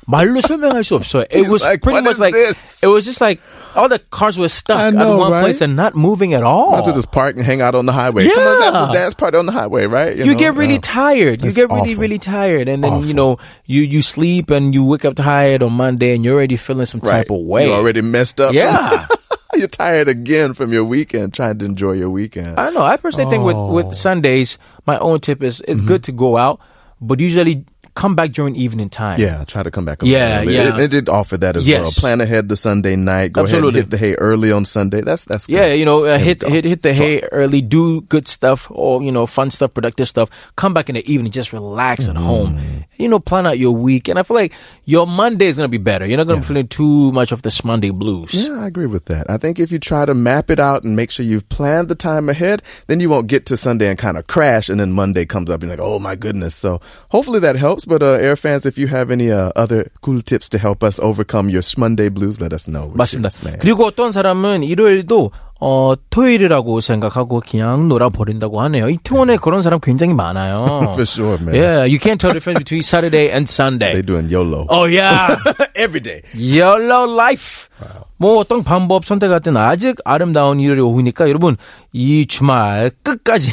말로 0.07 0.41
설명할 0.41 0.85
수 0.85 0.95
없어요. 0.97 1.25
It 1.31 1.45
He's 1.45 1.49
was 1.51 1.63
like, 1.63 1.83
pretty 1.83 1.97
"What 2.01 2.05
much 2.05 2.15
is 2.17 2.21
like 2.21 2.33
this?" 2.33 2.55
it 2.81 2.87
was 2.89 3.05
just 3.05 3.21
like 3.21 3.41
all 3.77 3.91
the 3.91 3.99
cars 4.11 4.39
were 4.39 4.49
stuck 4.49 4.79
I 4.81 4.89
at 4.89 4.95
know, 4.95 5.19
one 5.19 5.33
right? 5.33 5.43
place 5.45 5.61
and 5.61 5.77
not 5.77 5.95
moving 5.95 6.33
at 6.33 6.43
all. 6.43 6.71
Might 6.73 6.81
as 6.81 6.87
well 6.87 6.95
just 6.97 7.11
park 7.13 7.37
and 7.37 7.45
hang 7.45 7.61
out 7.61 7.75
on 7.75 7.85
the 7.85 7.93
highway. 7.93 8.25
Come 8.27 8.39
on, 8.41 8.45
let's 8.49 8.65
have 8.65 8.73
Yeah. 8.75 8.87
the 8.87 8.93
dance 8.97 9.13
party 9.13 9.37
on 9.37 9.45
the 9.45 9.53
highway, 9.53 9.85
right? 9.85 10.17
you 10.17 10.25
know? 10.25 10.35
get 10.35 10.55
really 10.57 10.81
Yeah. 10.81 10.89
tired. 10.89 11.43
You 11.45 11.49
It's 11.53 11.57
get 11.61 11.69
really, 11.69 11.93
awful. 11.93 12.01
really 12.01 12.19
tired, 12.19 12.69
and 12.73 12.83
then 12.83 13.05
Awful. 13.05 13.07
you 13.07 13.13
know 13.13 13.37
you 13.67 13.83
you 13.83 14.01
sleep 14.01 14.49
and 14.49 14.73
you 14.73 14.83
wake 14.83 15.05
up 15.05 15.15
tired 15.15 15.63
on 15.63 15.75
Monday, 15.77 16.15
and 16.17 16.25
you're 16.25 16.41
already 16.41 16.57
feeling 16.57 16.87
some 16.89 17.05
Right. 17.05 17.29
type 17.29 17.31
of 17.31 17.45
way. 17.45 17.67
You 17.69 17.75
already 17.77 18.01
messed 18.01 18.41
up. 18.41 18.57
from- 18.57 18.65
Yeah. 18.65 19.05
You're 19.56 19.68
tired 19.68 20.08
again 20.08 20.54
from 20.54 20.74
your 20.74 20.84
weekend, 20.84 21.34
trying 21.34 21.58
to 21.60 21.66
enjoy 21.66 21.94
your 21.94 22.10
weekend. 22.10 22.60
I 22.60 22.66
don't 22.66 22.74
know. 22.74 22.82
I 22.84 22.98
personally 22.98 23.30
think 23.30 23.44
with 23.46 23.56
Oh. 23.56 23.72
with 23.74 23.94
Sundays, 23.94 24.58
my 24.88 24.98
own 25.00 25.20
tip 25.20 25.44
is 25.44 25.62
it's 25.68 25.80
Mm-hmm. 25.80 25.88
good 25.88 26.04
to 26.06 26.12
go 26.12 26.38
out, 26.38 26.60
but 27.02 27.20
usually 27.20 27.66
come 27.96 28.16
back 28.16 28.32
during 28.32 28.56
evening 28.56 28.90
time. 28.90 29.20
Yeah, 29.20 29.44
try 29.46 29.64
to 29.64 29.72
come 29.72 29.86
back. 29.86 30.02
Yeah, 30.02 30.42
early. 30.42 30.56
yeah. 30.56 30.76
It, 30.76 30.82
it 30.82 30.92
did 30.92 31.10
offer 31.10 31.38
that 31.38 31.56
as 31.56 31.68
well. 31.68 31.90
Plan 31.92 32.22
ahead 32.22 32.50
the 32.50 32.56
Sunday 32.56 32.96
night. 32.96 33.34
Go 33.34 33.44
Absolutely. 33.44 33.70
ahead 33.70 33.84
hit 33.84 33.90
the 33.92 33.98
hay 33.98 34.16
early 34.16 34.52
on 34.52 34.66
Sunday. 34.66 35.02
That's 35.02 35.26
that's 35.26 35.48
good. 35.48 35.54
Yeah, 35.54 35.74
you 35.74 35.86
know, 35.86 36.06
uh, 36.06 36.18
hit 36.18 36.42
hit 36.42 36.66
hit 36.66 36.82
the 36.82 36.94
hay 36.94 37.22
early, 37.32 37.62
do 37.62 38.02
good 38.02 38.28
stuff, 38.28 38.68
or 38.72 39.04
you 39.04 39.12
know, 39.12 39.26
fun 39.26 39.50
stuff, 39.50 39.74
productive 39.74 40.08
stuff. 40.08 40.30
Come 40.56 40.74
back 40.74 40.90
in 40.90 40.96
the 40.96 41.12
evening, 41.12 41.32
just 41.32 41.54
relax 41.54 42.10
at 42.10 42.16
home. 42.16 42.58
Mm-hmm. 42.58 42.80
You 42.98 43.10
know, 43.10 43.20
plan 43.20 43.48
out 43.48 43.58
your 43.58 43.76
week, 43.76 44.08
and 44.08 44.20
I 44.20 44.24
feel 44.24 44.36
like 44.36 44.54
your 44.86 45.08
Monday 45.08 45.48
is 45.48 45.58
gonna 45.58 45.68
be 45.68 45.78
better. 45.78 46.06
You're 46.06 46.18
not 46.18 46.28
gonna 46.28 46.42
be 46.42 46.48
feeling 46.48 46.68
too 46.68 47.12
much 47.12 47.32
of 47.32 47.42
this 47.42 47.64
Monday 47.64 47.90
blues. 47.90 48.34
Yeah, 48.34 48.62
I 48.62 48.68
agree 48.68 48.86
with 48.86 49.06
that. 49.06 49.30
I 49.30 49.38
think 49.38 49.60
if 49.60 49.72
you 49.72 49.80
try 49.80 50.06
to 50.06 50.14
map 50.14 50.50
it 50.50 50.60
out 50.60 50.84
and 50.84 50.96
make 50.96 51.12
sure 51.12 51.26
you've 51.26 51.48
planned 51.50 51.88
the 51.88 51.96
time 51.96 52.30
ahead, 52.30 52.62
then 52.88 53.00
you 53.00 53.10
won't 53.10 53.28
get 53.28 53.46
to 53.48 53.58
Sunday 53.58 53.90
and 53.90 53.98
kind 53.98 54.18
of 54.18 54.28
crash, 54.28 54.70
and 54.70 54.80
then 54.80 54.92
Monday 54.92 55.26
comes 55.26 55.50
up 55.50 55.62
and 55.62 55.70
you're 55.70 55.78
like, 55.78 55.86
oh 55.86 56.00
my 56.00 56.16
goodness. 56.16 56.56
So 56.56 56.82
hopefully 57.10 57.40
that 57.40 57.56
helps 57.56 57.83
But 57.87 58.03
uh, 58.03 58.19
Air 58.21 58.37
fans, 58.37 58.65
if 58.67 58.79
you 58.79 58.87
have 58.89 59.11
any 59.11 59.31
uh, 59.31 59.51
other 59.57 59.91
cool 60.01 60.23
tips 60.23 60.49
to 60.51 60.59
help 60.59 60.83
us 60.83 60.99
overcome 61.01 61.49
your 61.51 61.63
Monday 61.77 62.09
blues, 62.09 62.41
let 62.41 62.53
us 62.53 62.67
know. 62.69 62.89
We're 62.89 62.97
맞습니다. 63.05 63.29
curious, 63.31 63.43
man. 63.45 63.59
그리고 63.61 63.85
어떤 63.85 64.13
사람은 64.13 64.63
일요일도 64.63 65.31
어 65.66 65.94
토요일이라고 66.10 66.82
생각하고 66.82 67.42
그냥 67.48 67.88
놀아 67.88 68.10
버린다고 68.10 68.60
하네요. 68.64 68.90
이태원에 68.90 69.38
그런 69.38 69.62
사람 69.62 69.80
굉장히 69.80 70.14
많아요. 70.14 70.66
For 70.92 71.04
sure, 71.04 71.38
man. 71.40 71.56
Yeah, 71.56 71.86
you 71.86 72.00
can't 72.00 72.20
tell 72.20 72.34
the 72.34 72.40
difference 72.40 72.60
between 72.60 72.84
Saturday 72.84 73.32
and 73.32 73.48
Sunday. 73.48 73.94
They 73.94 74.02
doing 74.06 74.28
YOLO 74.28 74.68
Oh 74.68 74.86
yeah. 74.92 75.38
every 75.80 76.02
day. 76.02 76.22
YOLO 76.36 77.08
life. 77.08 77.70
뭐 78.18 78.38
어떤 78.40 78.64
방법 78.64 79.06
선택하든 79.06 79.56
아직 79.56 79.98
아름다운 80.04 80.60
일요일 80.60 80.82
오후니까 80.82 81.28
여러분 81.30 81.56
이 81.94 82.26
주말 82.28 82.92
끝까지 83.02 83.52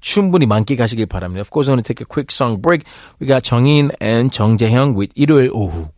충분히 0.00 0.46
만끽하시길 0.46 1.06
바랍니다. 1.06 1.42
Of 1.42 1.50
course, 1.52 1.68
I'm 1.70 1.74
going 1.74 1.82
to 1.82 1.86
take 1.86 2.02
a 2.02 2.06
quick 2.06 2.30
song 2.30 2.60
break. 2.60 2.84
We 3.20 3.26
got 3.26 3.42
정인 3.42 3.90
and 4.02 4.30
정재형 4.30 4.96
with 4.96 5.12
일요일 5.14 5.50
오후. 5.52 5.88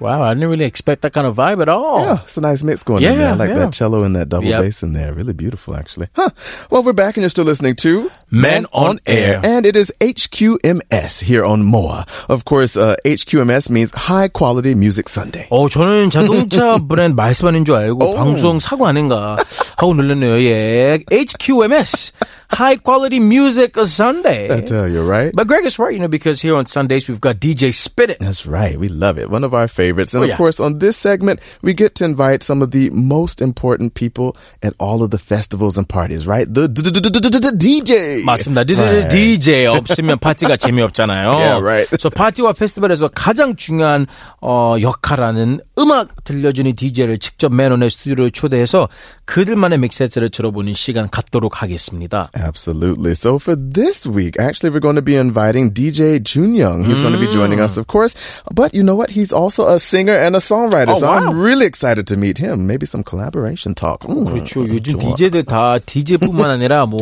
Wow, 0.00 0.22
I 0.24 0.34
didn't 0.34 0.50
really 0.50 0.64
expect 0.64 1.02
that 1.02 1.12
kind 1.14 1.24
of 1.24 1.36
vibe 1.36 1.62
at 1.62 1.68
all. 1.68 2.00
Yeah, 2.04 2.18
it's 2.24 2.36
a 2.36 2.40
nice 2.40 2.64
mix 2.64 2.82
going 2.82 3.04
in 3.04 3.16
there. 3.16 3.28
I 3.28 3.30
Yeah, 3.30 3.34
like 3.36 3.48
yeah. 3.50 3.58
that 3.62 3.72
cello 3.72 4.02
and 4.02 4.16
that 4.16 4.28
double 4.28 4.48
Yep. 4.50 4.60
bass 4.60 4.82
in 4.82 4.92
there. 4.92 5.14
Really 5.14 5.32
beautiful, 5.32 5.76
actually. 5.76 6.08
Huh. 6.18 6.30
Well, 6.68 6.82
we're 6.82 6.92
back 6.92 7.16
and 7.16 7.22
you're 7.22 7.30
still 7.30 7.44
listening 7.46 7.76
to 7.86 8.10
Men 8.28 8.66
on 8.72 8.98
Air. 9.06 9.38
And 9.44 9.64
it 9.64 9.76
is 9.76 9.92
HQMS 10.00 11.22
here 11.22 11.44
on 11.44 11.62
MOA. 11.62 12.04
Of 12.28 12.44
course, 12.44 12.76
uh, 12.76 12.96
HQMS 13.06 13.70
means 13.70 13.92
High 13.94 14.28
Quality 14.28 14.74
Music 14.74 15.08
Sunday. 15.08 15.46
어, 15.50 15.68
저는 15.70 16.10
자동차 16.10 16.76
브랜드 16.88 17.14
말씀하는 17.14 17.64
줄 17.64 17.76
알고 17.76 18.04
오. 18.04 18.14
방송 18.16 18.58
사고 18.58 18.86
아닌가 18.88 19.38
하고 19.78 19.94
눌렀네요. 19.94 20.40
예. 20.42 20.98
HQMS. 21.10 22.12
High 22.50 22.76
Quality 22.76 23.18
Music 23.20 23.76
Sunday. 23.86 24.48
I 24.54 24.60
tell 24.60 24.88
you, 24.88 25.02
right? 25.02 25.32
But 25.34 25.46
Greg 25.46 25.64
is 25.64 25.78
right, 25.78 25.92
you 25.92 25.98
know, 25.98 26.08
because 26.08 26.40
here 26.40 26.54
on 26.54 26.66
Sundays 26.66 27.08
we've 27.08 27.20
got 27.20 27.36
DJ 27.40 27.74
Spit 27.74 28.10
It. 28.10 28.18
That's 28.20 28.46
right. 28.46 28.78
We 28.78 28.88
love 28.88 29.18
it. 29.18 29.30
One 29.30 29.44
of 29.44 29.54
our 29.54 29.68
favorites. 29.68 30.14
And 30.14 30.22
Oh, 30.22 30.24
of 30.24 30.30
yeah. 30.30 30.36
course, 30.36 30.60
on 30.60 30.78
this 30.78 30.96
segment, 30.96 31.40
we 31.62 31.74
get 31.74 31.94
to 31.96 32.04
invite 32.04 32.42
some 32.42 32.62
of 32.62 32.70
the 32.70 32.90
most 32.90 33.40
important 33.40 33.94
people 33.94 34.36
at 34.62 34.72
all 34.78 35.02
of 35.02 35.10
the 35.10 35.18
festivals 35.18 35.76
and 35.78 35.88
parties, 35.88 36.26
right? 36.26 36.46
The 36.52 36.68
DJ. 36.68 38.22
맞습니다. 38.24 38.64
Right. 38.74 39.08
DJ 39.10 39.66
없으면 39.66 40.18
파티가 40.18 40.56
재미없잖아요. 40.56 41.30
Yeah, 41.32 41.60
right. 41.60 41.88
그래서 41.90 42.10
파티와 42.10 42.52
페스티벌에서 42.54 43.08
가장 43.08 43.56
중요한 43.56 44.06
어, 44.40 44.76
역할하는 44.80 45.60
음악 45.78 46.24
들려주는 46.24 46.74
DJ를 46.76 47.18
직접 47.18 47.52
맨온의 47.52 47.90
스튜디오에 47.90 48.30
초대해서 48.30 48.88
그들만의 49.29 49.77
믹세트를 49.77 50.29
들어보는 50.29 50.73
시간 50.73 51.07
갖도록 51.07 51.61
하겠습니다. 51.61 52.29
Absolutely. 52.35 53.11
So 53.13 53.37
for 53.37 53.55
this 53.55 54.07
week, 54.09 54.39
actually, 54.39 54.73
we're 54.73 54.81
going 54.81 54.95
to 54.97 55.05
be 55.05 55.15
inviting 55.15 55.69
DJ 55.71 56.17
Junyoung. 56.19 56.83
He's 56.83 56.99
going 56.99 57.13
to 57.13 57.19
be 57.21 57.29
joining 57.29 57.59
us, 57.61 57.77
of 57.77 57.85
course. 57.85 58.17
But 58.51 58.73
you 58.73 58.81
know 58.81 58.95
what? 58.95 59.11
He's 59.11 59.31
also 59.31 59.67
a 59.67 59.77
singer 59.77 60.17
and 60.17 60.35
a 60.35 60.39
songwriter. 60.41 60.97
Oh, 60.97 60.99
so 60.99 61.05
wow. 61.05 61.29
I'm 61.29 61.39
really 61.39 61.67
excited 61.67 62.07
to 62.07 62.17
meet 62.17 62.39
him. 62.39 62.65
Maybe 62.65 62.87
some 62.87 63.03
collaboration 63.03 63.75
talk. 63.75 64.01
Mm, 64.09 64.25
그렇죠. 64.25 64.65
요즘 64.67 64.97
좋아. 64.97 65.15
DJ들 65.15 65.45
다 65.45 65.77
DJ뿐만 65.77 66.49
아니라 66.49 66.87
뭐. 66.87 66.97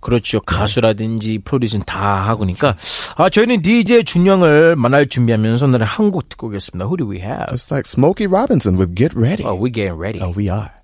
그렇죠. 0.00 0.40
가수라든지 0.40 1.38
프로듀싱 1.38 1.82
다 1.86 2.26
하고니까 2.28 2.74
아 3.16 3.30
저희는 3.30 3.62
DJ 3.62 4.02
준영을 4.02 4.74
만날 4.74 5.06
준비하면서 5.06 5.66
오늘 5.66 5.84
한곡 5.84 6.28
듣고 6.28 6.48
오겠습니다. 6.48 6.86
Who 6.86 6.96
do 6.96 7.08
we 7.08 7.20
have? 7.20 7.46
It's 7.52 7.70
like 7.70 7.86
Smokey 7.86 8.26
Robinson 8.26 8.76
with 8.76 8.96
Get 8.96 9.14
Ready. 9.14 9.44
Oh, 9.44 9.54
we 9.54 9.70
getting 9.70 9.94
ready. 9.94 10.18
Oh, 10.20 10.34
we 10.34 10.50
are. 10.50 10.77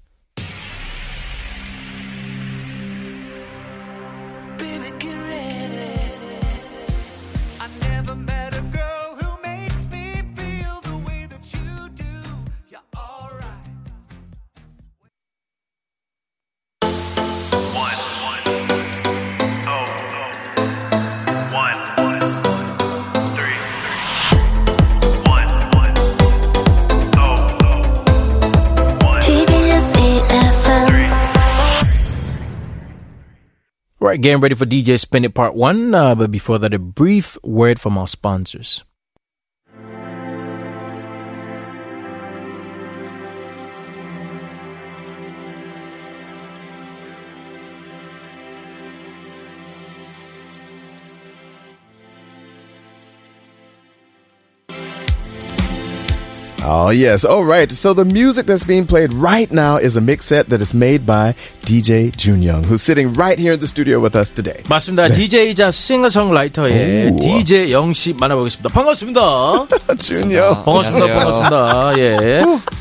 Getting 34.21 34.40
ready 34.40 34.54
for 34.54 34.64
DJ 34.64 34.97
Spin 35.00 35.25
It 35.25 35.35
Part 35.35 35.56
1. 35.56 35.92
Uh, 35.92 36.14
but 36.14 36.30
before 36.30 36.61
that, 36.61 36.73
a 36.73 36.78
brief 36.78 37.37
word 37.42 37.80
from 37.80 37.99
our 37.99 38.06
sponsors. 38.06 38.85
Oh, 56.63 56.89
yes. 56.89 57.24
All 57.24 57.45
right. 57.45 57.71
So 57.71 57.93
the 57.93 58.03
music 58.03 58.45
that's 58.45 58.65
being 58.65 58.86
played 58.86 59.13
right 59.13 59.50
now 59.51 59.77
is 59.77 59.95
a 59.95 60.01
mix 60.01 60.25
set 60.25 60.50
that 60.50 60.59
is 60.62 60.74
made 60.74 61.05
by 61.05 61.33
DJ 61.63 62.12
Junyoung, 62.12 62.65
who's 62.65 62.83
sitting 62.83 63.13
right 63.13 63.39
here 63.39 63.53
in 63.53 63.59
the 63.59 63.67
studio 63.67 64.00
with 64.00 64.15
us 64.15 64.29
today. 64.31 64.62
맞습니다. 64.67 65.07
DJ이자 65.07 65.71
싱어송라이터의 65.71 67.12
오. 67.12 67.19
DJ 67.19 67.71
영씨 67.71 68.13
만나보겠습니다. 68.13 68.69
반갑습니다. 68.69 69.21
Junyoung. 70.00 70.65
반갑습니다. 70.65 71.05
안녕하세요. 71.05 71.15
반갑습니다. 71.15 72.00
예. 72.00 72.73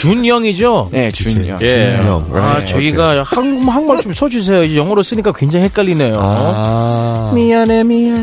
지, 0.00 0.08
준영이죠? 0.08 0.88
네, 0.92 1.10
준영. 1.10 1.58
예. 1.60 1.96
준영, 1.98 2.30
아. 2.34 2.64
저희가 2.64 3.22
한, 3.22 3.68
한말 3.68 4.00
좀 4.00 4.14
써주세요. 4.14 4.64
이제 4.64 4.76
영어로 4.76 5.02
쓰니까 5.02 5.30
굉장히 5.32 5.66
헷갈리네요. 5.66 6.14
Ah. 6.18 7.34
미안해, 7.34 7.84
미안해. 7.84 8.22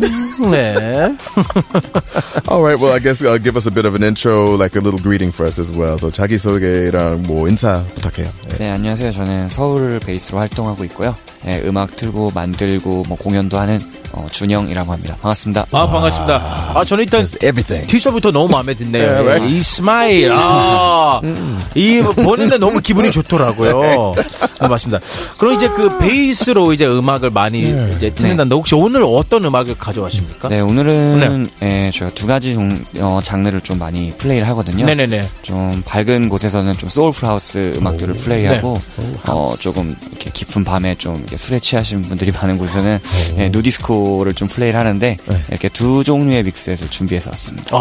네. 0.51 0.75
All 2.49 2.61
right. 2.63 2.79
Well, 2.81 2.93
I 2.93 2.99
guess 2.99 3.21
uh, 3.23 3.37
give 3.37 3.55
us 3.55 3.67
a 3.67 3.71
bit 3.71 3.85
of 3.85 3.93
an 3.95 4.01
intro, 4.03 4.55
like 4.57 4.75
a 4.75 4.81
little 4.81 4.99
greeting 4.99 5.31
for 5.31 5.45
us 5.45 5.59
as 5.59 5.71
well. 5.71 5.97
So 5.99 6.09
자기 6.09 6.37
소개랑 6.39 7.23
뭐 7.27 7.47
인사 7.47 7.83
부탁해요. 7.95 8.27
네. 8.49 8.57
네, 8.57 8.69
안녕하세요. 8.71 9.11
저는 9.11 9.49
서울 9.49 9.99
베이스로 9.99 10.39
활동하고 10.39 10.83
있고요. 10.85 11.15
네, 11.43 11.61
음악 11.65 11.95
틀고 11.95 12.31
만들고 12.33 13.05
뭐 13.07 13.17
공연도 13.17 13.57
하는 13.57 13.79
어, 14.11 14.25
준영이라고 14.31 14.91
합니다. 14.91 15.15
반갑습니다. 15.21 15.67
아, 15.71 15.87
반갑습니다. 15.87 16.73
아, 16.75 16.83
저는 16.83 17.03
일단 17.03 17.21
Everything. 17.41 17.87
티셔부터 17.87 18.31
너무 18.31 18.49
마음에 18.49 18.73
드네요. 18.73 19.07
Yeah, 19.07 19.21
right. 19.23 19.53
이 19.53 19.61
스마일, 19.61 20.31
아, 20.33 21.21
이 21.75 22.01
보는데 22.01 22.57
너무 22.57 22.79
기분이 22.81 23.11
좋더라고요. 23.11 24.13
네, 24.61 24.67
맞습니다. 24.67 24.99
그럼 25.37 25.53
이제 25.55 25.67
그 25.69 25.97
베이스로 25.99 26.73
이제 26.73 26.85
음악을 26.87 27.29
많이 27.29 27.61
이제 27.95 28.09
듣는다는데 28.13 28.55
혹시 28.55 28.75
오늘 28.75 29.03
어떤 29.05 29.43
음악을 29.45 29.77
가져가십니까? 29.77 30.49
네, 30.49 30.59
오늘은 30.59 31.47
예, 31.61 31.91
저희가 31.93 32.15
두 32.15 32.27
가지 32.27 32.53
종, 32.53 32.83
어, 32.99 33.19
장르를 33.23 33.61
좀 33.61 33.77
많이 33.79 34.11
플레이를 34.17 34.47
하거든요. 34.49 34.85
네네네. 34.85 35.29
좀 35.43 35.83
밝은 35.85 36.29
곳에서는 36.29 36.73
좀 36.77 36.89
소울풀 36.89 37.27
하우스 37.27 37.75
음악들을 37.77 38.13
플레이하고 38.15 38.79
어, 39.27 39.53
조금 39.59 39.95
이렇게 40.09 40.29
깊은 40.31 40.63
밤에 40.63 40.95
좀 40.95 41.23
술에 41.35 41.59
취하신 41.59 42.01
분들이 42.03 42.31
많은 42.31 42.57
곳에는 42.57 42.99
예, 43.37 43.49
누디스코를 43.49 44.33
좀 44.33 44.47
플레이를 44.47 44.79
하는데 44.79 45.17
이렇게 45.49 45.69
두 45.69 46.03
종류의 46.03 46.43
믹스셋을 46.43 46.89
준비해서 46.89 47.29
왔습니다. 47.31 47.75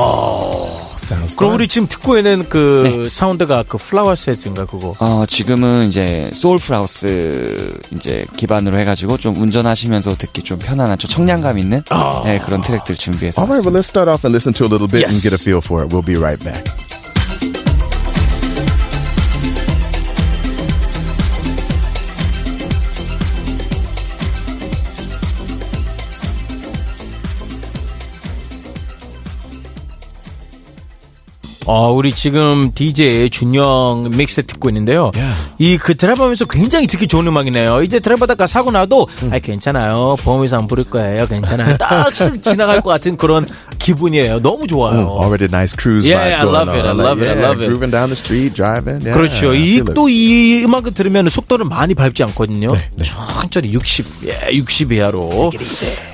Sounds 0.97 1.37
그럼 1.37 1.51
fun. 1.51 1.55
우리 1.55 1.69
지금 1.69 1.87
듣고 1.89 2.17
있는 2.17 2.45
그 2.49 3.09
사운드가 3.11 3.63
그 3.69 3.79
플라워 3.79 4.15
세트인가 4.15 4.65
그거? 4.67 4.95
어, 4.99 5.25
지금은 5.27 5.89
이제 5.89 6.31
소울풀 6.35 6.75
하우스 6.75 7.77
이제 7.93 8.25
기반으로 8.37 8.79
해가지고 8.79 9.17
좀 9.19 9.37
운전하시면서 9.41 10.17
듣기 10.17 10.43
좀 10.43 10.59
편안한 10.59 10.99
좀 10.99 11.09
청량감 11.09 11.59
있는 11.59 11.83
네, 12.25 12.39
그런 12.45 12.61
트랙들 12.63 12.97
준비해서 12.97 13.41
All 13.43 13.49
right. 13.51 13.65
Well, 13.67 13.75
let's 13.77 13.89
start 13.89 14.09
off 14.11 14.25
and 14.27 14.35
listen 14.35 14.53
to 14.55 14.65
a 14.65 14.71
little 14.71 14.89
bit 14.89 15.05
and 15.05 15.15
Yes. 15.15 15.23
get 15.23 15.33
a 15.35 15.39
feel 15.39 15.61
for 15.61 15.83
it. 15.85 15.93
We'll 15.93 16.05
be 16.05 16.17
right 16.17 16.39
back. 16.43 16.65
어, 31.69 31.91
우리 31.91 32.13
지금 32.15 32.71
DJ 32.73 33.29
준영 33.31 34.13
믹스 34.17 34.47
듣고 34.47 34.69
있는데요. 34.71 35.11
이 35.59 35.77
그 35.79 35.97
드라이브하면서 35.97 36.45
굉장히 36.47 36.87
듣기 36.87 37.07
좋은 37.09 37.27
음악이네요. 37.27 37.83
이제 37.83 37.99
드라이브하다가 37.99 38.47
사고 38.47 38.71
나도 38.71 39.09
아 39.33 39.39
괜찮아요. 39.41 40.17
보험회사 40.23 40.59
안 40.59 40.69
부를 40.69 40.85
거예요. 40.85 41.27
괜찮아요. 41.27 41.77
딱쓱 41.77 42.43
지나갈 42.45 42.81
것 42.83 42.91
같은 42.91 43.17
그런 43.17 43.47
기분이에요. 43.79 44.41
너무 44.43 44.67
좋아요. 44.69 45.17
Already 45.21 45.47
nice 45.53 45.75
cruise 45.79 46.09
Yeah, 46.09 46.39
vibe 46.39 46.39
I 46.39 46.55
love 46.55 46.75
it. 46.79 46.87
I 46.87 46.95
love 46.95 47.23
it. 47.23 47.31
I 47.31 47.45
love 47.45 47.61
it. 47.63 47.67
Grooving 47.67 47.91
down 47.91 48.09
the 48.09 48.17
street, 48.17 48.55
driving. 48.55 49.03
Yeah, 49.05 49.13
그렇죠. 49.19 49.51
I 49.51 49.77
이. 49.79 49.83
또 49.95 50.09
이 50.09 50.63
음악을 50.65 50.95
들으면 50.95 51.29
속도를 51.29 51.65
많이 51.67 51.95
밟지 51.95 52.23
않거든요. 52.25 52.71
천천히 53.03 53.73
60, 53.73 54.07
예, 54.27 54.55
60 54.55 54.93
이하로. 54.93 55.51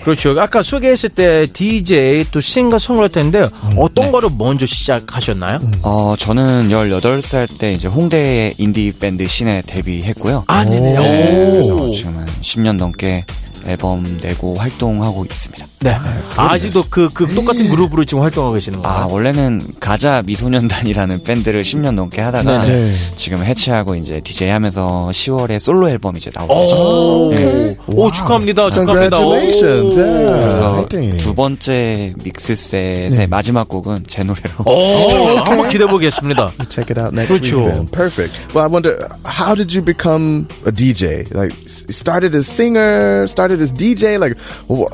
그렇죠. 0.04 0.34
아까 0.40 0.62
소개했을 0.62 1.10
때 1.10 1.46
DJ 1.52 2.26
또 2.30 2.40
싱거 2.40 2.78
송라이터인데 2.78 3.48
어떤 3.76 4.10
거를 4.12 4.30
먼저 4.36 4.64
시작하셨나요? 4.66 5.41
되셨나요? 5.42 5.60
어, 5.82 6.14
저는 6.16 6.68
18살 6.68 7.58
때 7.58 7.72
이제 7.72 7.88
홍대의 7.88 8.54
인디 8.58 8.92
밴드 8.92 9.26
씬에 9.26 9.62
데뷔했고요. 9.66 10.44
아, 10.46 10.64
네네. 10.64 10.92
네, 10.98 11.50
그래서 11.50 11.74
오. 11.74 11.90
지금 11.90 12.16
한 12.16 12.26
10년 12.26 12.76
넘게 12.76 13.24
앨범 13.66 14.02
내고 14.22 14.54
활동하고 14.54 15.24
있습니다. 15.24 15.66
네. 15.82 15.96
아직도 16.36 16.84
그, 16.90 17.08
그 17.12 17.26
똑같은 17.34 17.68
그룹으로 17.68 18.04
지금 18.04 18.22
활동하고 18.22 18.54
계시는 18.54 18.78
아, 18.80 18.82
건가요? 18.82 19.08
원래는 19.10 19.60
가자 19.80 20.22
미소년단이라는 20.24 21.22
밴드를 21.24 21.62
10년 21.62 21.94
넘게 21.94 22.20
하다가 22.20 22.62
네네. 22.66 22.92
지금 23.16 23.44
해체하고 23.44 23.94
이제 23.96 24.20
DJ 24.20 24.48
하면서 24.48 25.10
10월에 25.12 25.58
솔로 25.58 25.88
앨범 25.88 26.16
이제 26.16 26.30
나오고 26.34 26.52
오, 26.54 27.34
네. 27.34 27.76
오, 27.88 28.10
축하합니다. 28.10 28.70
축하합니다. 28.70 29.16
Congratulations. 29.16 29.98
오. 29.98 30.00
Yeah. 30.00 30.42
그래서 30.42 30.74
화이팅. 30.76 31.16
두 31.18 31.34
번째 31.34 32.14
믹스셋의 32.24 33.26
마지막 33.28 33.68
곡은 33.68 34.04
제 34.06 34.22
노래로 34.22 34.64
오, 34.64 35.36
한번 35.44 35.68
기대해 35.68 35.88
보겠습니다. 35.88 36.52
Check 36.70 36.90
it 36.90 37.00
out 37.00 37.12
next 37.14 37.28
그렇죠. 37.28 37.64
week. 37.66 37.90
Perfect. 37.92 38.32
Well, 38.54 38.64
I 38.64 38.68
wonder, 38.68 39.08
how 39.26 39.54
did 39.54 39.74
you 39.74 39.82
become 39.84 40.46
a 40.66 40.72
DJ? 40.72 41.32
Like, 41.34 41.52
s- 41.66 41.86
started 41.90 42.34
as 42.34 42.46
singer, 42.46 43.26
started 43.26 43.60
as 43.60 43.72
DJ? 43.72 44.18
Like, 44.18 44.36
oh, 44.68 44.88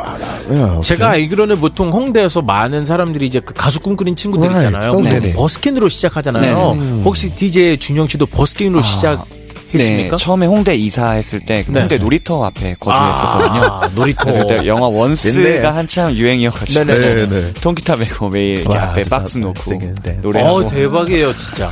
yeah, 0.51 0.78
okay. 0.79 0.97
제가 0.97 1.11
알기로는 1.11 1.61
보통 1.61 1.91
홍대에서 1.93 2.43
많은 2.43 2.87
사람들이 2.87 3.27
이제 3.27 3.41
그 3.41 3.55
가수 3.55 3.81
꿈꾸는 3.81 4.17
친구들. 4.17 4.47
있잖아요. 4.57 4.91
근데 4.91 5.11
many. 5.11 5.33
버스킹으로 5.35 5.89
시작하잖아요. 5.89 6.75
네네. 6.75 7.03
혹시 7.03 7.31
DJ 7.31 7.79
준영 7.79 8.09
씨도 8.09 8.27
버스킹으로 8.27 8.83
시작 8.83 9.27
했습니까? 9.75 10.17
네, 10.17 10.25
처음에 10.25 10.47
홍대 10.47 10.75
이사했을 10.75 11.41
때그 11.41 11.71
네. 11.71 11.81
홍대 11.81 11.99
놀이터 11.99 12.43
앞에 12.45 12.75
거주했었거든요. 12.81 13.61
아, 13.63 13.91
놀이터. 13.95 14.25
그래서 14.25 14.39
그때 14.41 14.67
영화 14.67 14.89
원스가 14.89 15.77
한참 15.77 16.15
유행이어가지고 16.15 16.85
네네네. 16.85 17.27
네. 17.29 17.53
통기타 17.61 17.97
메고 17.97 18.29
매일 18.31 18.61
이렇게 18.61 18.77
와, 18.77 18.85
앞에 18.85 19.03
박스 19.03 19.39
놓고. 19.39 19.61
노래하고 20.23 20.57
어, 20.57 20.67
대박이에요, 20.67 21.33
진짜. 21.35 21.71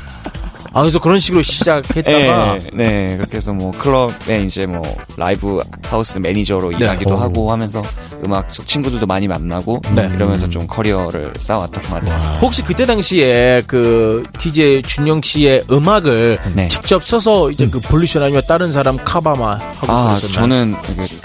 아, 0.77 0.83
그래서 0.83 0.99
그런 0.99 1.19
식으로 1.19 1.41
시작했다가 1.41 2.59
네, 2.59 2.59
네, 2.75 3.17
그렇게 3.17 3.39
해서 3.39 3.55
뭐 3.55 3.73
클럽에 3.73 4.43
이제 4.45 4.67
뭐 4.67 4.83
라이브 5.17 5.63
하우스 5.85 6.19
매니저로 6.19 6.73
네. 6.73 6.77
일하기도 6.81 7.15
오. 7.15 7.17
하고 7.17 7.51
하면서 7.51 7.83
음악 8.23 8.53
쪽 8.53 8.67
친구들도 8.67 9.07
많이 9.07 9.27
만나고 9.27 9.81
네. 9.95 10.07
이러면서 10.15 10.51
좀 10.51 10.67
커리어를 10.67 11.33
쌓아왔던 11.39 11.83
것 11.83 11.89
같아요. 11.95 12.39
혹시 12.43 12.63
그때 12.63 12.85
당시에 12.85 13.63
그 13.67 14.23
DJ 14.39 14.83
준영 14.83 15.23
씨의 15.23 15.63
음악을 15.71 16.39
네. 16.55 16.69
직접 16.69 17.03
써서 17.03 17.51
이제 17.51 17.67
그 17.71 17.81
부르시나 17.81 18.27
아니면 18.27 18.43
다른 18.47 18.71
사람 18.71 18.99
카바마 18.99 19.53
하고 19.55 19.93
아, 19.93 20.17
그러셨나요? 20.19 20.33
저는 20.33 20.77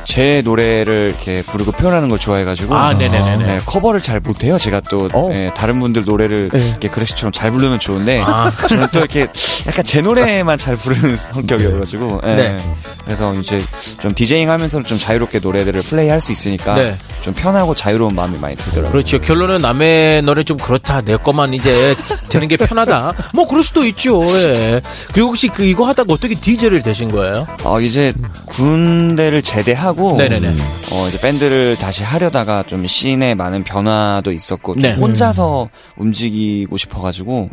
제 0.06 0.42
노래를 0.46 1.10
이렇게 1.10 1.42
부르고 1.44 1.74
표현하는 1.74 2.08
걸 2.08 2.20
좋아해가지고 2.20 2.74
아, 2.74 2.94
네네네네. 2.94 3.46
네, 3.46 3.60
커버를 3.66 4.00
잘 4.00 4.22
못해요. 4.22 4.58
제가 4.58 4.80
또 4.90 5.10
어. 5.14 5.30
예, 5.34 5.52
다른 5.58 5.82
분들 5.82 6.06
노래를 6.06 6.50
네. 6.54 6.68
이렇게 6.70 6.88
그래시처럼 6.88 7.34
잘 7.34 7.52
부르면 7.52 7.80
좋은데 7.80 8.22
아. 8.26 8.50
저는 8.70 8.88
또 8.94 9.00
이렇게 9.00 9.28
약간 9.68 9.86
제 9.86 10.02
노래만 10.02 10.58
잘 10.58 10.76
부르는 10.76 11.16
성격이어가지고 11.16 12.22
예. 12.26 12.34
네. 12.34 12.58
그래서 13.06 13.34
이제 13.34 13.62
좀 14.02 14.14
디제잉 14.14 14.50
하면서 14.50 14.82
좀 14.84 14.98
자유롭게 14.98 15.40
노래들을 15.40 15.82
플레이할 15.84 16.20
수 16.20 16.32
있으니까 16.32 16.76
네. 16.76 16.96
좀 17.22 17.34
편하고 17.34 17.76
자유로운 17.76 18.16
마음이 18.16 18.40
많이 18.40 18.56
들더라고요. 18.56 18.92
그렇죠. 18.92 19.20
결론은 19.22 19.62
남의 19.62 20.24
노래 20.24 20.44
좀 20.44 20.58
그렇다. 20.58 21.02
내 21.02 21.16
것만 21.18 21.54
이제 21.54 21.96
되는 22.30 22.48
게 22.48 22.58
편하다. 22.58 23.14
뭐 23.36 23.48
그럴 23.48 23.64
수도 23.64 23.84
있죠. 23.86 24.24
예. 24.48 24.82
그리고 25.14 25.30
혹시 25.30 25.48
그 25.48 25.64
이거 25.64 25.86
하다가 25.88 26.12
어떻게 26.14 26.34
DJ를 26.36 26.82
되신 26.82 27.12
거예요? 27.12 27.46
어, 27.64 27.80
이제 27.80 28.14
군대를 28.48 29.42
제대하고 29.42 30.18
네네네. 30.18 30.56
어, 30.92 31.08
이제 31.08 31.20
밴드를 31.20 31.78
다시 31.80 32.04
하려다가 32.04 32.64
좀 32.68 32.86
씬에 32.88 33.36
많은 33.36 33.64
변화도 33.64 34.32
있었고 34.32 34.74
좀 34.74 34.82
네. 34.82 34.94
혼자서 34.94 35.70
움직이고 35.98 36.78
싶어가지고 36.78 37.50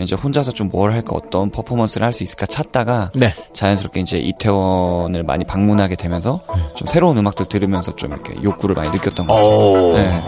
이제 0.00 0.14
혼자서 0.16 0.50
좀 0.52 0.72
뭘 0.72 0.92
할까 0.92 1.14
어떤 1.32 1.50
퍼포먼스를 1.50 2.04
할 2.04 2.12
수 2.12 2.22
있을까 2.22 2.44
찾다가 2.44 3.10
네. 3.14 3.34
자연스럽게 3.54 4.00
이제 4.00 4.18
이태원을 4.18 5.22
많이 5.22 5.44
방문하게 5.46 5.96
되면서 5.96 6.40
네. 6.54 6.62
좀 6.76 6.86
새로운 6.86 7.16
음악들 7.16 7.46
들으면서 7.46 7.96
좀 7.96 8.12
이렇게 8.12 8.34
욕구를 8.42 8.74
많이 8.74 8.90
느꼈던 8.90 9.26
것 9.26 9.32
같아요. 9.32 9.50
어. 9.50 9.92
네. 9.96 10.22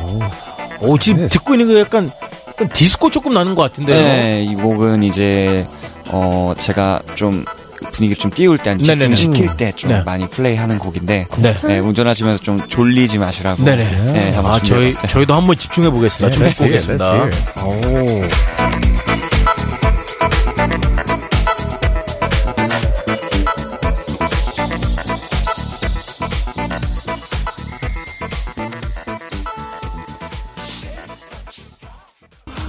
오, 0.81 0.99
지금 0.99 1.29
듣고 1.29 1.53
있는 1.53 1.69
게 1.69 1.81
약간, 1.81 2.09
약간 2.49 2.69
디스코 2.71 3.11
조금 3.11 3.35
나는 3.35 3.55
것 3.55 3.61
같은데. 3.61 3.93
네, 3.93 4.45
이 4.45 4.55
곡은 4.55 5.03
이제 5.03 5.67
어 6.09 6.55
제가 6.57 7.03
좀 7.15 7.45
분위기를 7.93 8.19
좀 8.19 8.31
띄울 8.31 8.57
때, 8.57 8.75
집중시킬 8.79 9.57
때좀 9.57 9.91
네. 9.91 10.03
많이 10.05 10.27
플레이하는 10.27 10.79
곡인데 10.79 11.27
네. 11.37 11.55
네, 11.67 11.79
운전하시면서 11.81 12.43
좀 12.43 12.67
졸리지 12.67 13.19
마시라고. 13.19 13.63
네네. 13.63 13.85
네, 14.13 14.35
아 14.43 14.59
저희 14.65 14.91
저희도 14.95 15.35
한번 15.35 15.55
집중해 15.59 15.91
보겠습니다. 15.91 16.39
네, 16.39 16.45
네, 16.47 16.51
네, 16.51 16.67
네, 16.67 16.79
네, 16.79 16.79
네, 16.79 16.97
네, 16.97 16.97
네, 16.97 16.97
네, 16.97 17.31
네, 17.61 18.01
네, 18.01 18.31
네, 18.31 18.81
네, 18.81 18.94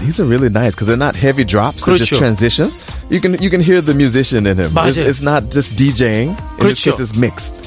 These 0.04 0.20
are 0.20 0.24
really 0.24 0.48
nice 0.48 0.74
because 0.74 0.86
they're 0.86 0.96
not 0.96 1.14
heavy 1.14 1.44
drops. 1.44 1.84
They're 1.84 1.96
just 1.96 2.12
그렇죠. 2.12 2.18
transitions. 2.18 2.78
You 3.10 3.20
can 3.20 3.40
you 3.42 3.50
can 3.50 3.60
hear 3.60 3.80
the 3.80 3.94
musician 3.94 4.46
in 4.46 4.58
him. 4.58 4.66
It's, 4.66 4.74
맞아요. 4.74 5.06
it's 5.06 5.22
not 5.22 5.50
just 5.50 5.76
DJing. 5.76 6.32
It's, 6.32 6.84
그렇죠. 6.84 6.92
it's, 6.92 7.00
it's 7.00 7.16
mixed. 7.16 7.63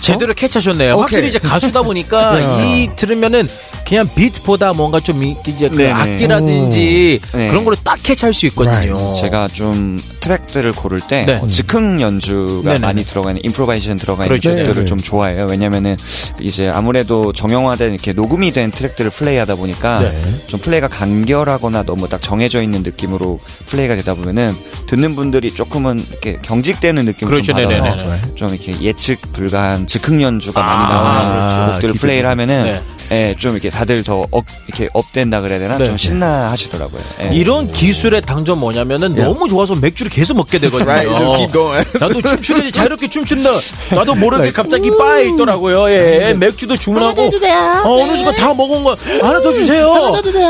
제대로 0.00 0.34
캐치하셨네요. 0.34 0.92
오케이. 0.92 1.00
확실히 1.00 1.28
이제 1.28 1.38
가수다 1.38 1.82
보니까 1.82 2.40
야. 2.40 2.64
이 2.64 2.90
들으면은 2.96 3.46
그냥 3.86 4.08
비트보다 4.14 4.72
뭔가 4.72 5.00
좀 5.00 5.22
이- 5.24 5.36
이제 5.46 5.68
그 5.68 5.76
네네. 5.76 5.90
악기라든지 5.90 7.20
네. 7.32 7.48
그런 7.48 7.64
걸로 7.64 7.76
딱 7.82 7.98
캐치할 8.02 8.32
수 8.32 8.46
있거든요. 8.46 9.12
제가 9.14 9.48
좀 9.48 9.98
트랙들을 10.20 10.72
고를 10.72 11.00
때 11.00 11.24
네. 11.26 11.34
어, 11.42 11.46
즉흥 11.46 12.00
연주가 12.00 12.62
네네네. 12.70 12.78
많이 12.78 13.04
들어가 13.04 13.30
있는 13.30 13.42
임프로바이제이션 13.44 13.96
들어가 13.96 14.24
있는 14.24 14.28
그렇죠. 14.28 14.50
트랙들을 14.50 14.74
네네. 14.74 14.86
좀 14.86 14.98
좋아해요. 14.98 15.46
왜냐면은 15.50 15.96
이제 16.40 16.68
아무래도 16.68 17.32
정형화된 17.32 17.92
이렇게 17.94 18.12
녹음이 18.12 18.52
된 18.52 18.70
트랙들을 18.70 19.10
플레이하다 19.10 19.56
보니까 19.56 19.98
네. 20.00 20.22
좀 20.46 20.60
플레이가 20.60 20.86
간결하거나 20.88 21.82
너무 21.84 22.08
딱 22.08 22.22
정해져 22.22 22.62
있는 22.62 22.82
느낌으로 22.82 23.40
플레이가 23.66 23.96
되다 23.96 24.14
보면은 24.14 24.54
듣는 24.86 25.16
분들이 25.16 25.50
조금은 25.52 25.98
이렇게 26.10 26.38
경직되는 26.42 27.04
느낌을 27.04 27.32
그렇죠. 27.32 27.52
좀 27.54 27.64
받아서 27.64 27.82
네네네. 28.06 28.34
좀 28.36 28.48
이렇게 28.50 28.80
예측 28.80 29.20
불가한 29.32 29.86
즉흥 29.90 30.22
연주가 30.22 30.62
많이 30.62 30.84
아, 30.84 30.94
나오는 30.94 31.40
그렇죠. 31.40 31.72
곡들을 31.72 31.94
기분. 31.94 32.00
플레이를 32.08 32.30
하면은 32.30 32.62
네. 32.62 32.82
예, 33.12 33.34
좀 33.36 33.54
이렇게 33.54 33.70
다들 33.70 34.04
더 34.04 34.24
업, 34.30 34.44
이렇게 34.68 34.88
업된다 34.92 35.40
그래야 35.40 35.58
되나? 35.58 35.78
네. 35.78 35.86
좀 35.86 35.96
신나 35.96 36.48
하시더라고요. 36.52 37.00
예. 37.22 37.34
이런 37.34 37.72
기술의 37.72 38.22
당점 38.22 38.60
뭐냐면은 38.60 39.16
너무 39.16 39.48
좋아서 39.48 39.74
맥주를 39.74 40.12
계속 40.12 40.36
먹게 40.36 40.60
되거든요. 40.60 40.88
Right, 40.88 41.18
just 41.18 41.34
keep 41.34 41.52
going. 41.52 41.84
나도 41.98 42.22
춤추는데 42.22 42.70
자유롭게 42.70 43.08
춤춘다. 43.08 43.50
나도 43.96 44.14
모르게 44.14 44.52
갑자기 44.52 44.90
바에 44.96 45.28
있더라고요. 45.30 45.90
예, 45.90 46.34
맥주도 46.38 46.76
주문하고. 46.76 47.22
어, 47.22 48.00
어느 48.00 48.16
순간 48.16 48.36
다 48.36 48.54
먹은 48.54 48.84
거 48.84 48.96
하나 49.22 49.40
더 49.40 49.52
주세요. 49.52 49.92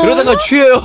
그러다가 0.03 0.37
취해요. 0.37 0.79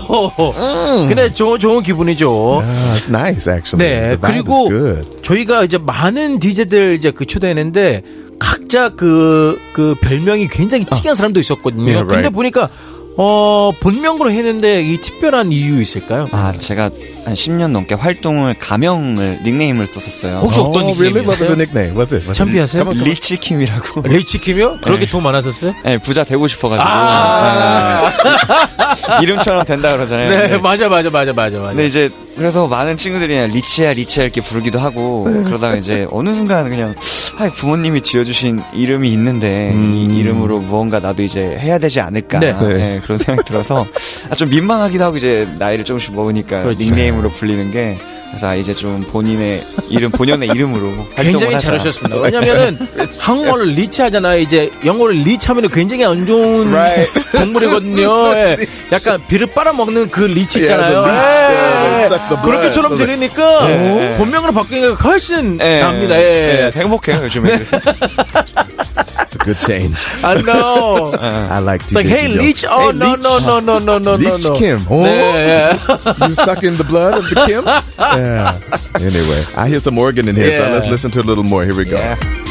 근데 1.09 1.31
좋은 1.31 1.59
좋은 1.59 1.83
기분이죠. 1.83 2.62
Ah, 2.64 2.97
it's 2.97 3.09
nice 3.11 3.53
actually. 3.53 3.85
네, 3.85 4.16
the 4.16 4.19
vibe 4.19 4.42
그리고 4.42 4.62
is 4.62 5.05
good. 5.05 5.23
저희가 5.23 5.64
이제 5.64 5.77
많은 5.77 6.38
디제들 6.38 6.95
이제 6.95 7.11
그 7.11 7.27
초대했는데 7.27 8.03
각자 8.57 8.88
그, 8.88 9.61
그 9.75 9.95
별명이 10.01 10.49
굉장히 10.49 10.87
특이한 10.87 11.14
사람도 11.14 11.40
있었거든요. 11.40 11.85
Yeah, 11.85 12.05
근데 12.07 12.29
right. 12.29 12.35
보니까, 12.35 12.71
어, 13.16 13.73
본명으로 13.81 14.31
했는데 14.31 14.83
이 14.83 14.99
특별한 15.01 15.53
이유 15.53 15.81
있을까요? 15.81 16.29
아, 16.33 16.53
제가 16.53 16.90
한 17.27 17.35
10년 17.35 17.73
넘게 17.73 17.97
활동을 17.97 18.55
가명을 18.55 19.41
닉네임을 19.43 19.89
썼었어요. 19.89 20.43
혹시 20.45 20.61
어떤 20.61 20.85
oh, 20.85 20.97
really? 20.97 21.27
What 21.27 21.27
was 21.27 21.43
닉네임이었어요? 21.43 21.57
the 21.57 21.59
nickname? 21.59 21.97
What's 21.97 22.15
it? 22.15 22.25
What's 22.25 22.87
on. 22.87 23.05
리치킴이라고. 23.05 24.03
레이치킴이요? 24.03 24.77
그렇게 24.87 25.07
돈 25.07 25.25
많았었어요? 25.25 25.75
네, 25.85 25.99
부자 25.99 26.23
되고 26.23 26.47
싶어가지고. 26.47 26.89
아. 26.89 28.12
네. 29.19 29.23
이름처럼 29.23 29.65
된다 29.65 29.91
그러잖아요. 29.91 30.29
네, 30.29 30.49
네. 30.51 30.59
맞아, 30.59 30.89
맞아, 30.89 31.11
맞아, 31.11 31.33
맞아, 31.33 31.59
맞아. 31.59 31.69
근데 31.71 31.87
이제 31.87 32.11
그래서 32.37 32.69
많은 32.69 32.97
친구들이 32.97 33.35
그냥 33.35 33.51
리치야 33.51 33.93
리치야 33.93 34.25
이렇게 34.25 34.41
부르기도 34.43 34.79
하고 34.79 35.25
그러다가 35.25 35.77
이제 35.77 36.07
어느 36.11 36.35
순간 36.35 36.69
그냥 36.69 36.95
아 37.39 37.49
부모님이 37.49 38.03
지어주신 38.03 38.62
이름이 38.75 39.11
있는데 39.12 39.73
이 39.75 40.19
이름으로 40.19 40.61
무언가 40.61 41.01
나도 41.01 41.23
이제 41.23 41.57
해야 41.59 41.79
되지 41.79 42.01
않을까 42.01 42.39
네. 42.41 42.53
네. 42.53 42.75
네, 42.75 43.01
그런 43.03 43.17
생각이 43.19 43.47
들어서 43.47 43.87
아, 44.31 44.35
좀 44.35 44.51
민망하기도 44.51 45.03
하고 45.03 45.17
이제 45.17 45.49
나이를 45.59 45.85
조금씩 45.85 46.15
먹으니까 46.15 46.62
그렇죠. 46.62 46.79
닉네임 46.79 47.15
으로 47.18 47.29
불리는 47.31 47.70
게 47.70 47.96
그래서 48.29 48.48
아, 48.48 48.55
이제 48.55 48.74
좀 48.74 49.00
본인의 49.02 49.64
이름 49.88 50.11
본연의 50.11 50.48
이름으로 50.50 51.07
굉장히. 51.16 51.57
잘하셨습니다. 51.59 52.16
왜냐면은 52.16 52.76
한국어를 53.22 53.66
리치하잖아요. 53.68 54.40
이제 54.40 54.70
영어를 54.85 55.14
리치하면 55.22 55.70
굉장히 55.70 56.05
안 56.05 56.26
좋은 56.26 56.68
Right. 56.68 57.12
동물이거든요. 57.33 58.33
예. 58.35 58.57
약간 58.92 59.22
비를 59.29 59.46
빨아먹는 59.46 60.11
그 60.11 60.22
리치 60.22 60.59
있잖아요. 60.61 61.05
예. 61.07 61.11
Yeah, 61.12 62.09
blood. 62.29 62.42
그렇게처럼 62.44 62.96
들으니까 62.98 63.70
예. 63.70 64.14
본명으로 64.18 64.52
바뀌는 64.52 64.96
게 64.96 65.02
훨씬 65.02 65.59
예, 65.62 65.81
납니다. 65.81 66.16
예. 66.16 66.70
예, 66.74 66.79
행복해요 66.79 67.24
요즘에 67.24 67.48
그래서 67.48 67.81
It's 69.27 69.35
a 69.35 69.39
good 69.39 69.59
change. 69.59 70.07
I 70.23 70.41
know. 70.43 71.12
I 71.21 71.59
like 71.59 71.81
TJ. 71.81 71.85
It's 71.85 71.95
like, 71.97 72.07
hey, 72.07 72.29
Gio. 72.29 72.39
Leech. 72.39 72.65
Oh, 72.69 72.93
hey, 72.93 72.97
no, 72.97 73.11
Leech. 73.11 73.23
no, 73.23 73.39
no, 73.41 73.59
no, 73.59 73.79
no, 73.81 73.99
no, 73.99 74.15
no, 74.15 74.15
Leech. 74.15 74.57
Kim. 74.57 74.79
Oh, 74.89 75.05
yeah, 75.05 75.77
yeah. 76.07 76.27
you 76.29 76.35
sucking 76.35 76.77
the 76.77 76.85
blood 76.85 77.19
of 77.19 77.29
the 77.29 77.45
Kim? 77.45 77.65
Yeah. 77.99 78.57
Anyway, 79.01 79.43
I 79.57 79.69
hear 79.69 79.81
some 79.81 79.99
organ 79.99 80.29
in 80.29 80.37
here, 80.37 80.51
yeah. 80.51 80.67
so 80.67 80.71
let's 80.71 80.87
listen 80.87 81.11
to 81.11 81.21
a 81.21 81.23
little 81.23 81.43
more. 81.43 81.65
Here 81.65 81.75
we 81.75 81.85
go. 81.85 81.97
Yeah. 81.97 82.45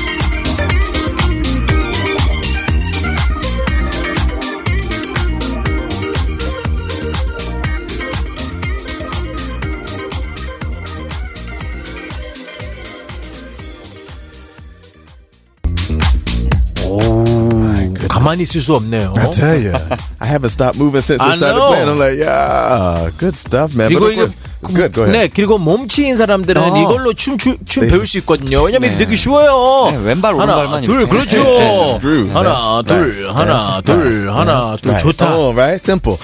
Money's 18.26 18.52
just 18.52 18.70
up. 18.70 19.18
I 19.18 19.32
tell 19.32 19.58
you, 19.58 19.72
I 20.20 20.26
haven't 20.26 20.50
stopped 20.50 20.78
moving 20.80 21.02
since 21.02 21.22
I, 21.22 21.30
I 21.30 21.38
started 21.38 21.60
know. 21.60 21.68
playing. 21.70 21.90
I'm 21.90 22.00
like, 22.00 22.18
yeah, 22.18 23.12
good 23.20 23.36
stuff, 23.36 23.76
man. 23.76 23.94
But 23.94 24.02
of 24.02 24.16
course, 24.16 24.36
good. 24.74 24.92
Go 24.94 25.04
ahead. 25.04 25.18
네 25.18 25.28
그리고 25.34 25.58
몸치인 25.58 26.18
사람들은 26.18 26.62
어. 26.62 26.78
이걸로 26.78 27.14
춤, 27.14 27.38
춤, 27.38 27.58
춤 27.66 27.84
네. 27.84 27.90
배울 27.90 28.08
수 28.08 28.18
있거든요. 28.20 28.64
왜냐면 28.64 28.92
네. 28.92 28.98
되게 28.98 29.16
쉬워요. 29.16 29.92
네, 29.92 29.98
왼발, 29.98 30.34
하나, 30.40 30.56
오른발만 30.58 30.84
둘, 30.86 31.00
이렇게. 31.02 31.12
그렇죠. 31.12 31.44
네. 31.44 32.32
하나, 32.34 32.82
네. 32.86 32.94
둘, 32.94 33.12
네. 33.22 33.28
하나, 33.34 33.82
둘, 33.82 34.30
하나, 34.30 34.78
둘, 34.82 34.92
Right. 34.92 35.04
좋다. 35.06 35.36
Oh, 35.36 35.54
right? 35.54 35.82
Simple. 35.82 36.18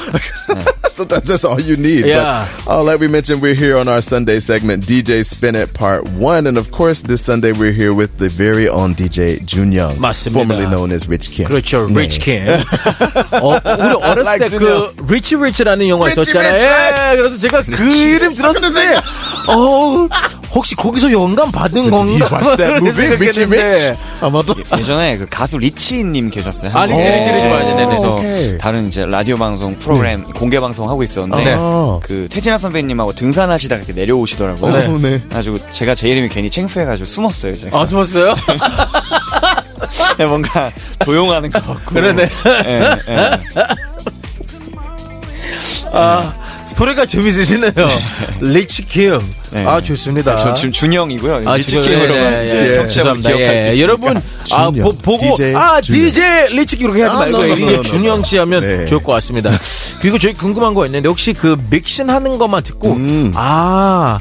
Sometimes 0.91 1.27
that's 1.29 1.45
all 1.45 1.59
you 1.59 1.77
need. 1.77 2.05
Yeah. 2.05 2.45
But, 2.65 2.77
oh, 2.79 2.81
like 2.83 2.99
we 2.99 3.07
mentioned, 3.07 3.41
we're 3.41 3.55
here 3.55 3.77
on 3.77 3.87
our 3.87 4.01
Sunday 4.01 4.39
segment, 4.39 4.85
DJ 4.85 5.23
Spin 5.25 5.55
It 5.55 5.73
Part 5.73 6.07
1. 6.09 6.47
And 6.47 6.57
of 6.57 6.69
course, 6.71 7.01
this 7.01 7.21
Sunday 7.23 7.53
we're 7.53 7.71
here 7.71 7.93
with 7.93 8.17
the 8.17 8.27
very 8.29 8.67
own 8.67 8.93
DJ 8.93 9.43
Jun 9.45 9.71
Young. 9.71 9.95
맞습니다. 9.97 10.33
Formerly 10.33 10.67
known 10.67 10.91
as 10.91 11.07
Rich 11.07 11.31
Kim. 11.31 11.47
그렇죠, 11.47 11.87
네. 11.89 12.01
리치 12.01 12.19
킴. 12.19 12.47
어, 13.41 13.55
우리 13.55 13.93
어렸을 14.03 14.25
like 14.25 14.49
때그 14.49 14.95
리치 15.09 15.35
리치라는 15.35 15.87
영화 15.87 16.05
Richie 16.05 16.23
있었잖아요. 16.23 16.51
Rich, 16.51 17.11
예, 17.11 17.15
그래서 17.17 17.37
제가 17.37 17.61
그 17.63 17.83
이름 17.89 18.30
들었을 18.33 18.73
때, 18.73 18.95
어, 19.47 20.07
혹시 20.53 20.75
거기서 20.75 21.11
영감 21.11 21.51
받은 21.51 21.89
건가? 21.89 22.27
Rich? 22.31 23.93
아마도. 24.21 24.53
예전에 24.77 25.17
그 25.17 25.25
가수 25.29 25.57
리치님 25.57 26.29
계셨어요. 26.29 26.71
아, 26.73 26.85
리치. 26.85 27.09
리치, 27.09 27.31
리치 27.31 27.47
맞아요. 27.47 27.75
네네. 27.75 27.85
그래서 27.85 28.11
오케이. 28.15 28.57
다른 28.57 28.87
이제 28.87 29.05
라디오 29.05 29.37
방송 29.37 29.77
프로그램 29.79 30.23
공개 30.33 30.59
방송 30.59 30.89
하고 30.89 31.03
있었는데 31.03 31.43
네. 31.43 31.57
그 32.03 32.27
태진아 32.29 32.57
선배님하고 32.57 33.13
등산하시다가 33.13 33.83
이렇게 33.83 33.93
내려오시더라고요. 33.93 34.71
네. 34.73 34.87
네. 35.09 35.19
그래가지고 35.21 35.59
제가 35.69 35.95
제 35.95 36.09
이름이 36.09 36.29
괜히 36.29 36.49
창피해가지고 36.49 37.05
숨었어요. 37.05 37.55
제가 37.55 37.79
아, 37.79 37.85
숨었어요? 37.85 38.35
네, 40.17 40.25
뭔가 40.25 40.69
도용하는 40.99 41.49
것 41.49 41.65
같고. 41.65 41.95
그러네. 41.95 42.29
예, 42.65 42.97
예. 43.09 43.39
아, 45.93 46.33
스토리가 46.71 47.05
재밌으시네요. 47.05 47.71
리치 48.39 48.85
킴. 48.85 49.19
네. 49.51 49.65
아, 49.65 49.81
좋습니다. 49.81 50.37
전 50.37 50.55
지금 50.55 50.71
준영이고요. 50.71 51.43
아, 51.45 51.57
리치 51.57 51.69
지금, 51.69 51.83
킴으로만 51.83 52.33
예, 52.33 52.47
이제 52.47 52.55
예, 52.55 52.61
예. 52.65 52.69
예, 52.69 52.87
수 52.87 52.99
있으니까. 53.01 53.79
여러분, 53.79 54.17
아, 54.17 54.71
준영, 54.71 54.73
보, 54.85 54.97
보고, 54.97 55.35
DJ 55.35 55.53
아, 55.55 55.81
준영. 55.81 56.11
DJ 56.11 56.23
리치 56.55 56.77
이렇게 56.77 57.01
하지 57.03 57.13
아, 57.13 57.19
말고, 57.19 57.37
no, 57.37 57.43
no, 57.45 57.53
이게 57.55 57.63
no, 57.65 57.73
no, 57.73 57.83
준영 57.83 58.13
no. 58.15 58.23
씨 58.23 58.37
하면 58.37 58.61
네. 58.61 58.85
좋을 58.85 59.03
것 59.03 59.11
같습니다. 59.13 59.51
그리고 59.99 60.17
저희 60.17 60.33
궁금한 60.33 60.73
거 60.73 60.85
있는데, 60.85 61.09
혹시 61.09 61.33
그 61.33 61.57
믹싱 61.69 62.09
하는 62.09 62.37
것만 62.37 62.63
듣고, 62.63 62.93
음. 62.93 63.33
아, 63.35 64.19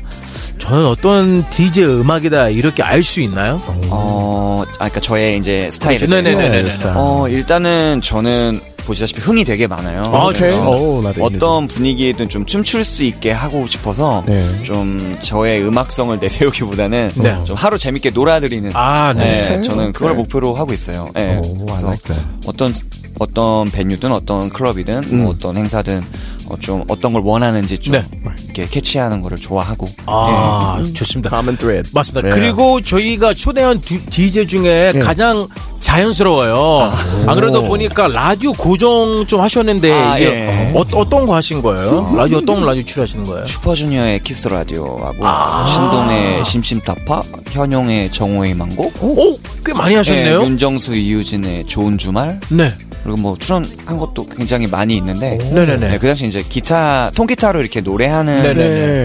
저는 0.59 0.87
어떤 0.87 1.49
DJ 1.51 1.85
음악이다, 1.85 2.49
이렇게 2.49 2.83
알 2.83 3.05
수 3.05 3.21
있나요? 3.21 3.59
어, 3.89 4.63
아, 4.75 4.75
그러니까 4.89 5.01
저의 5.01 5.39
이제 5.39 5.71
스타일을. 5.73 6.09
네네네네. 6.09 6.63
네, 6.63 6.71
스타일. 6.71 6.95
어, 6.99 7.29
일단은 7.29 8.01
저는 8.03 8.61
보시다시피 8.85 9.21
흥이 9.21 9.45
되게 9.45 9.67
많아요. 9.67 10.03
아. 10.03 10.33
그래서 10.33 10.69
오, 10.69 11.03
어떤 11.21 11.69
분위기에든 11.69 12.29
좀 12.29 12.45
춤출 12.47 12.85
수 12.85 13.05
있게 13.05 13.31
하고 13.31 13.67
싶어서 13.67 14.23
네. 14.27 14.63
좀 14.63 15.17
저의 15.21 15.63
음악성을 15.67 16.19
내세우기보다는 16.19 17.13
네. 17.17 17.45
좀 17.45 17.57
하루 17.57 17.79
재밌게 17.79 18.11
놀아드리는 18.11 18.71
아, 18.75 19.13
네. 19.13 19.43
네, 19.43 19.61
저는 19.61 19.93
그걸 19.93 20.13
오케이. 20.13 20.23
목표로 20.23 20.55
하고 20.55 20.73
있어요. 20.73 21.11
네. 21.15 21.39
오, 21.39 21.65
그래서 21.65 21.87
like. 21.87 22.17
어떤 22.47 22.73
어떤 23.21 23.71
베뉴든 23.71 24.13
어떤 24.13 24.49
클럽이든 24.49 25.05
음. 25.13 25.23
뭐 25.23 25.33
어떤 25.33 25.59
행사든 25.59 26.03
어, 26.49 26.57
좀 26.59 26.85
어떤 26.89 27.13
걸 27.13 27.23
원하는지 27.23 27.79
좀 27.79 27.93
네. 27.93 28.05
이렇게 28.47 28.67
캐치하는 28.67 29.21
거를 29.21 29.37
좋아하고 29.37 29.87
아, 30.07 30.83
좋습니다. 30.95 31.29
Common 31.29 31.59
thread. 31.59 31.91
맞습니다. 31.93 32.29
네. 32.29 32.35
그리고 32.35 32.81
저희가 32.81 33.35
초대한 33.35 33.81
두, 33.83 34.03
DJ 34.07 34.47
중에 34.47 34.95
가장 35.03 35.47
자연스러워요. 35.81 36.91
안 37.27 37.35
그래도 37.37 37.63
보니까 37.65 38.09
라디오 38.09 38.55
고정 38.55 39.27
좀 39.27 39.43
하셨는데 39.43 39.93
아, 39.93 40.19
이게 40.19 40.27
예. 40.27 40.73
어, 40.75 40.85
어떤 40.95 41.27
거 41.27 41.35
하신 41.35 41.61
거예요? 41.61 42.15
라디오 42.17 42.39
어떤 42.39 42.65
라디오 42.65 42.83
출연하시는 42.83 43.25
거예요? 43.27 43.45
슈퍼주니어의 43.47 44.23
키스 44.23 44.49
라디오하고 44.49 45.27
아. 45.27 45.67
신동의 45.67 46.45
심심타파, 46.47 47.21
현용의 47.51 48.13
정오의 48.13 48.55
망고, 48.55 48.93
오, 49.03 49.39
꽤 49.65 49.75
많이 49.75 49.91
네, 49.91 49.97
하셨네요. 49.99 50.43
윤정수 50.43 50.95
이유진의 50.97 51.67
좋은 51.67 51.99
주말, 51.99 52.41
네. 52.49 52.73
그리고 53.03 53.19
뭐 53.19 53.37
출연한 53.39 53.99
것도 53.99 54.27
굉장히 54.29 54.67
많이 54.67 54.97
있는데 54.97 55.37
네네네. 55.37 55.89
네, 55.89 55.99
그 55.99 56.07
당시 56.07 56.27
이제 56.27 56.43
기타 56.43 57.11
통기타로 57.15 57.61
이렇게 57.61 57.81
노래하는. 57.81 58.43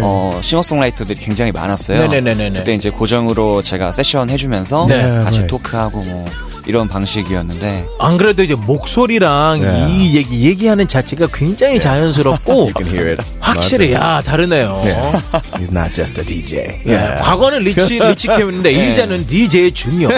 어, 0.04 0.40
싱어송라이터들이 0.42 1.20
굉장히 1.20 1.52
많았어요. 1.52 2.00
그때 2.60 2.74
이제 2.74 2.90
고정으로 2.90 3.62
제가 3.62 3.92
세션 3.92 4.30
해주면서 4.30 4.86
네. 4.88 5.02
같이 5.02 5.40
right. 5.40 5.48
토크하고 5.48 6.02
뭐 6.02 6.26
이런 6.68 6.88
방식이었는데 6.88 7.86
안 8.00 8.18
그래도 8.18 8.44
이제 8.44 8.56
목소리랑 8.56 9.60
네. 9.62 9.88
이 9.90 10.16
얘기 10.16 10.42
얘기하는 10.42 10.88
자체가 10.88 11.28
굉장히 11.34 11.80
자연스럽고 11.80 12.72
hear 12.84 13.10
it. 13.12 13.24
확실히 13.40 13.94
야 13.94 14.22
다르네요. 14.26 14.82
Yeah. 14.84 15.22
He's 15.58 15.72
not 15.72 15.94
just 15.94 16.20
a 16.20 16.26
DJ. 16.26 16.82
예, 16.88 17.20
과거는 17.22 17.60
리치 17.60 18.00
리치 18.04 18.28
캠인데 18.28 18.72
이제는 18.72 19.28
DJ 19.28 19.72
준영. 19.72 20.12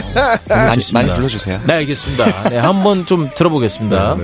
많이. 0.49 0.81
많이 0.93 1.13
불러주세요. 1.13 1.59
네 1.67 1.73
알겠습니다. 1.73 2.49
네 2.49 2.57
한번 2.57 3.05
좀 3.05 3.29
들어보겠습니다. 3.35 4.17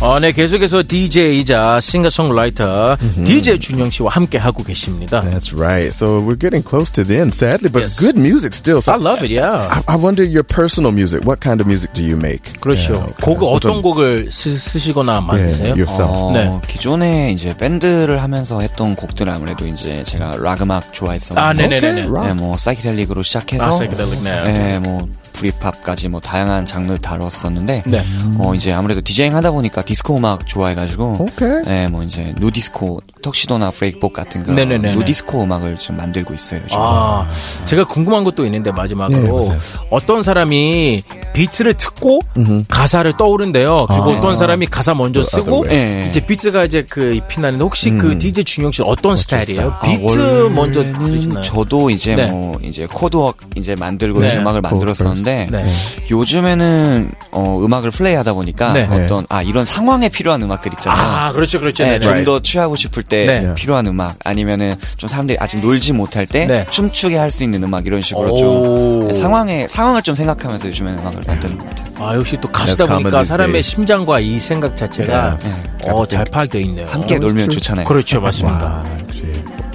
어, 0.00 0.18
네, 0.20 0.32
계속해서 0.32 0.82
DJ이자 0.86 1.80
싱어송라이터 1.80 2.98
DJ 3.24 3.58
준영 3.58 3.88
씨와 3.90 4.10
함께 4.10 4.36
하고 4.36 4.62
계십니다. 4.62 5.20
That's 5.20 5.54
right. 5.56 5.94
So 5.94 6.20
we're 6.20 6.38
getting 6.38 6.62
close 6.62 6.90
to 6.92 7.04
the 7.04 7.20
end, 7.20 7.32
sadly, 7.32 7.70
but 7.72 7.80
it's 7.82 7.96
Yes. 7.96 8.00
good 8.00 8.18
music 8.18 8.52
still. 8.54 8.82
So 8.82 8.92
I 8.92 8.98
love 9.00 9.24
it, 9.24 9.30
yeah. 9.32 9.64
I, 9.70 9.94
I 9.94 9.96
wonder 9.96 10.22
your 10.22 10.42
personal 10.44 10.92
music. 10.92 11.24
What 11.24 11.40
kind 11.40 11.62
of 11.62 11.66
music 11.66 11.94
do 11.94 12.04
you 12.04 12.16
make? 12.20 12.52
그렇죠. 12.60 12.92
Yeah, 12.92 13.08
okay. 13.16 13.24
곡을 13.24 13.48
어떤 13.48 13.80
곡을 13.80 14.28
쓰, 14.30 14.58
쓰시거나 14.58 15.22
만드세요? 15.22 15.72
Yeah, 15.72 15.80
yourself. 15.80 16.12
어, 16.12 16.32
네. 16.36 16.60
기존에 16.68 17.32
이제 17.32 17.56
밴드를 17.56 18.20
하면서 18.22 18.60
했던 18.60 18.96
곡들 18.96 19.30
아무래도 19.30 19.66
이제 19.66 20.02
제가 20.04 20.36
락 20.42 20.60
음악 20.60 20.92
좋아했었는데 20.92 21.64
아, 21.64 22.06
rock. 22.08 22.28
네, 22.28 22.34
뭐 22.34 22.58
사이키델릭으로 22.58 23.22
시작해서 23.22 23.64
아, 23.64 23.70
사이키델릭, 23.72 24.20
네. 24.20 24.42
네, 24.44 24.78
뭐 24.80 25.08
브리팝까지 25.34 26.08
뭐 26.08 26.20
다양한 26.20 26.64
장르 26.64 26.96
다뤘었는데 26.98 27.82
네. 27.86 28.04
어 28.38 28.54
이제 28.54 28.72
아무래도 28.72 29.00
디제잉 29.00 29.34
하다 29.36 29.50
보니까 29.50 29.82
디스코 29.82 30.16
음악 30.16 30.46
좋아해가지고. 30.46 31.26
네, 31.66 31.88
뭐 31.88 32.02
이제 32.02 32.34
누디스코 32.38 33.00
턱시도나 33.22 33.70
브레이크복 33.72 34.12
같은 34.12 34.42
그런 34.42 34.56
네네네네. 34.56 34.94
누디스코 34.94 35.42
음악을 35.42 35.78
지금 35.78 35.96
만들고 35.96 36.32
있어요. 36.34 36.60
지금. 36.62 36.78
아, 36.80 37.28
제가 37.64 37.84
궁금한 37.84 38.24
것도 38.24 38.44
있는데 38.46 38.70
네, 38.70 38.76
마지막으로 38.76 39.26
보세요. 39.26 39.58
어떤 39.90 40.22
사람이 40.22 41.02
비트를 41.34 41.74
듣고 41.74 42.20
가사를 42.68 43.12
떠오른대요. 43.16 43.86
그리고 43.88 44.04
아. 44.12 44.18
어떤 44.18 44.36
사람이 44.36 44.66
가사 44.66 44.94
먼저 44.94 45.22
쓰고. 45.22 45.66
예. 45.70 46.06
이제 46.08 46.24
비트가 46.24 46.64
이제 46.64 46.84
그 46.88 47.14
입히 47.14 47.40
나는데 47.40 47.64
혹시 47.64 47.90
그 47.90 48.16
DJ 48.18 48.44
준영 48.44 48.72
씨 48.72 48.82
어떤 48.84 49.16
스타일이에요? 49.16 49.70
아, 49.70 49.80
비트 49.80 50.02
원래는 50.04 50.54
먼저 50.54 50.82
들으시나요? 50.82 51.42
저도 51.42 51.90
이제 51.90 52.14
네. 52.14 52.26
뭐 52.26 52.58
이제 52.62 52.86
코드웍 52.86 53.36
이제 53.56 53.74
만들고 53.74 54.20
네. 54.20 54.38
음악을 54.38 54.60
만들었었는데 54.60 55.23
네. 55.24 55.64
요즘에는 56.10 57.10
어, 57.32 57.60
음악을 57.64 57.90
플레이하다 57.90 58.32
보니까 58.34 58.72
네. 58.72 58.84
어떤 58.90 59.26
아 59.28 59.42
이런 59.42 59.64
상황에 59.64 60.08
필요한 60.08 60.42
음악들 60.42 60.72
있잖아요. 60.74 61.02
아, 61.02 61.32
그렇죠, 61.32 61.60
그렇죠. 61.60 61.82
네, 61.84 61.92
네, 61.92 62.00
좀 62.00 62.12
네. 62.14 62.24
더 62.24 62.40
취하고 62.40 62.76
싶을 62.76 63.02
때 63.02 63.26
네. 63.26 63.54
필요한 63.54 63.86
음악 63.86 64.16
아니면은 64.24 64.74
좀 64.96 65.08
사람들이 65.08 65.36
아직 65.40 65.60
놀지 65.60 65.92
못할 65.92 66.26
때 66.26 66.46
네. 66.46 66.66
춤추게 66.70 67.16
할 67.16 67.30
수 67.34 67.42
있는 67.42 67.64
음악 67.64 67.84
이런 67.86 68.00
식으로 68.00 68.32
오. 68.32 68.38
좀 68.38 69.12
상황에 69.12 69.66
상황을 69.66 70.02
좀 70.02 70.14
생각하면서 70.14 70.68
요즘에는 70.68 71.00
음악을 71.00 71.22
만드는 71.26 71.58
것 71.58 71.68
같아요. 71.70 71.88
아, 71.98 72.14
역시 72.14 72.38
또 72.40 72.48
가수다 72.48 72.86
보니까 72.86 73.24
사람의. 73.24 73.62
심장과 73.62 74.20
이 74.20 74.38
생각 74.38 74.76
자체가 74.76 75.38
네. 75.42 75.52
어, 75.90 76.06
잘 76.06 76.24
파악되어 76.26 76.60
있네요. 76.60 76.86
함께 76.88 77.18
놀면 77.18 77.50
좋잖아요. 77.50 77.86
그렇죠, 77.86 78.20
맞습니다. 78.20 78.84
Wow. 78.84 79.04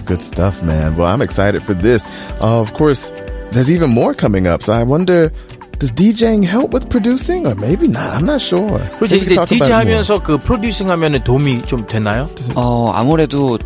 Good 0.05 0.23
stuff, 0.23 0.63
man. 0.63 0.95
Well, 0.97 1.05
I'm 1.13 1.21
excited 1.21 1.61
for 1.63 1.77
this. 1.79 2.07
Uh, 2.41 2.61
of 2.61 2.73
course, 2.73 3.11
there's 3.51 3.71
even 3.71 3.89
more 3.89 4.13
coming 4.13 4.47
up. 4.47 4.63
So 4.63 4.73
I 4.73 4.83
wonder, 4.83 5.31
Does 5.79 5.93
DJing 5.93 6.43
help 6.43 6.73
with 6.73 6.89
producing, 6.89 7.47
or 7.47 7.55
maybe 7.55 7.87
not? 7.87 8.11
I'm 8.11 8.25
not 8.25 8.41
sure. 8.41 8.81
we 8.99 9.07
이제 9.07 9.33
DJ. 9.45 9.71
하면서 9.71 10.21
그 10.21 10.37
프로듀싱 10.37 10.91
하면은 10.91 11.23
도움이 11.23 11.61
좀 11.61 11.85
되나요? 11.87 12.29
어, 12.55 12.91
아무래도, 12.93 13.57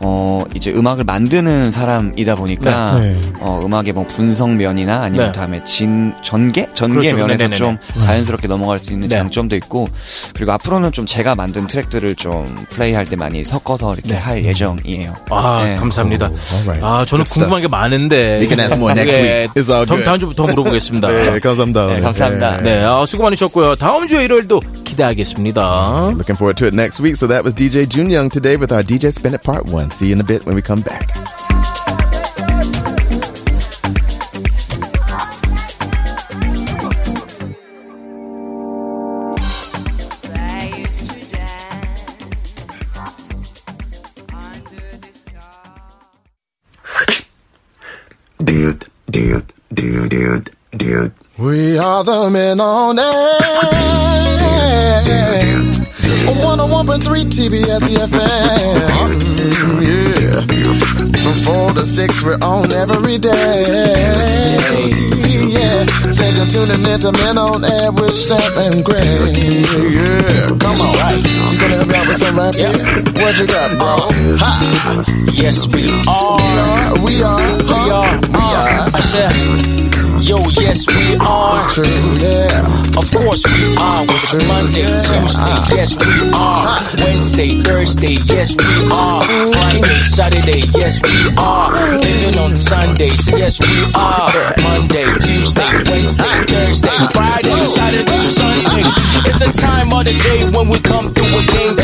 어, 0.00 0.42
이제 0.54 0.70
음악을 0.70 1.04
만드는 1.04 1.70
사람이다 1.70 2.34
보니까, 2.34 3.00
네. 3.00 3.18
어, 3.40 3.62
음악의 3.64 3.94
뭐 3.94 4.06
분석면이나 4.06 5.00
아니면 5.00 5.28
네. 5.28 5.32
다음에 5.32 5.64
진, 5.64 6.12
전개? 6.20 6.68
전개 6.74 7.00
그렇죠. 7.00 7.16
면에서 7.16 7.44
네네네네. 7.44 7.56
좀 7.56 7.78
자연스럽게 8.02 8.48
넘어갈 8.48 8.78
수 8.78 8.92
있는 8.92 9.08
네. 9.08 9.16
장점도 9.16 9.56
있고, 9.56 9.88
그리고 10.34 10.52
앞으로는 10.52 10.92
좀 10.92 11.06
제가 11.06 11.34
만든 11.34 11.66
트랙들을 11.66 12.16
좀 12.16 12.54
플레이할 12.68 13.06
때 13.06 13.16
많이 13.16 13.44
섞어서 13.44 13.94
이렇게 13.94 14.12
할 14.12 14.44
예정이에요. 14.44 15.14
아, 15.30 15.62
네. 15.64 15.76
감사합니다. 15.76 16.26
alright. 16.52 16.84
아, 16.84 17.06
저는 17.06 17.24
궁금한 17.24 17.62
게 17.62 17.68
많은데. 17.68 18.40
We 18.40 18.46
can 18.46 18.60
ask 18.60 18.76
more 18.76 18.92
next 18.92 19.18
예. 19.18 19.46
다음 20.04 20.18
주부터 20.18 20.42
물어보겠습니다. 20.42 21.08
네, 21.08 21.40
감사합니다. 21.40 21.61
네, 21.87 22.01
감사합니다. 22.01 22.61
네, 22.61 22.83
아, 22.83 23.05
수고 23.05 23.23
많으셨고요. 23.23 23.75
다음 23.75 24.07
주 24.07 24.19
일요일도 24.19 24.59
기대하겠습니다. 24.83 26.11
Looking 26.15 26.37
forward 26.37 26.57
to 26.57 26.67
it 26.67 26.75
next 26.75 26.99
week. 27.01 27.15
So 27.15 27.27
that 27.27 27.43
was 27.43 27.53
DJ 27.53 27.85
Junyoung 27.87 28.31
today 28.31 28.57
with 28.57 28.71
our 28.71 28.83
DJ 28.83 29.11
Spin 29.11 29.33
It 29.33 29.43
Part 29.43 29.65
1. 29.69 29.91
See 29.91 30.07
you 30.07 30.13
in 30.13 30.21
a 30.21 30.23
bit 30.23 30.45
when 30.45 30.55
we 30.55 30.61
come 30.61 30.81
back. 30.81 31.13
Dude, 48.43 48.85
dude, 49.09 49.43
dude, 49.73 50.09
dude, 50.09 50.09
dude. 50.09 50.50
We 51.42 51.76
are 51.76 52.04
the 52.04 52.30
men 52.30 52.60
on 52.60 53.00
air. 53.00 53.04
101.3 56.38 57.26
TBS 57.26 57.82
EFM. 57.90 59.02
Yeah. 59.82 60.46
From 61.20 61.34
4 61.34 61.74
to 61.74 61.84
6, 61.84 62.22
we're 62.22 62.38
on 62.44 62.70
every 62.70 63.18
day. 63.18 63.64
Yeah. 65.50 65.86
Said 66.14 66.36
you're 66.36 66.46
tuning 66.46 66.86
in 66.86 67.00
to 67.00 67.10
Men 67.12 67.36
on 67.38 67.64
Air 67.64 67.90
with 67.90 68.14
Sam 68.14 68.38
and 68.58 68.84
Greg. 68.84 69.36
Yeah. 69.36 70.54
Come 70.62 70.78
on. 70.78 70.94
Right. 70.94 71.18
You 71.50 71.58
gonna 71.58 71.74
help 71.76 71.88
me 71.88 71.94
out 71.96 72.06
with 72.06 72.18
some 72.18 72.38
rap 72.38 72.54
here? 72.54 72.70
What 73.18 73.38
you 73.38 73.46
got, 73.48 73.78
bro? 73.78 74.08
Ha! 74.38 75.04
Yes, 75.32 75.66
we 75.68 75.90
are. 75.90 76.04
are, 76.06 76.94
we 77.02 77.22
are, 77.22 77.58
We 77.66 77.90
are. 77.90 78.20
we 78.30 78.46
are. 78.46 78.68
Uh, 78.68 78.71
Said, 79.02 79.34
yo, 80.22 80.38
yes, 80.56 80.86
we 80.88 81.16
are. 81.20 81.56
It's 81.58 81.74
true, 81.74 81.84
yeah. 82.22 82.64
Of 82.96 83.10
course 83.10 83.44
we 83.44 83.74
are. 83.76 84.04
It's 84.08 84.32
Monday, 84.46 84.86
Tuesday, 85.02 85.58
yes, 85.74 85.98
we 85.98 86.30
are. 86.32 86.78
Wednesday, 86.96 87.60
Thursday, 87.60 88.16
yes, 88.24 88.56
we 88.56 88.64
are. 88.92 89.20
Friday, 89.52 90.00
Saturday, 90.00 90.62
yes, 90.78 91.02
we 91.02 91.34
are. 91.36 91.74
Even 92.00 92.38
on 92.38 92.56
Sundays, 92.56 93.28
yes, 93.36 93.60
we 93.60 93.90
are. 93.94 94.32
Monday, 94.62 95.04
Tuesday, 95.20 95.68
Wednesday, 95.90 96.32
Thursday, 96.48 96.98
Friday, 97.12 97.58
Saturday, 97.64 98.22
Sunday. 98.22 98.86
It's 99.28 99.38
the 99.42 99.50
time 99.52 99.92
of 99.92 100.04
the 100.06 100.14
day 100.14 100.46
when 100.56 100.68
we 100.70 100.78
come 100.80 101.12
through 101.12 101.42
again. 101.42 101.76
Two 101.76 101.81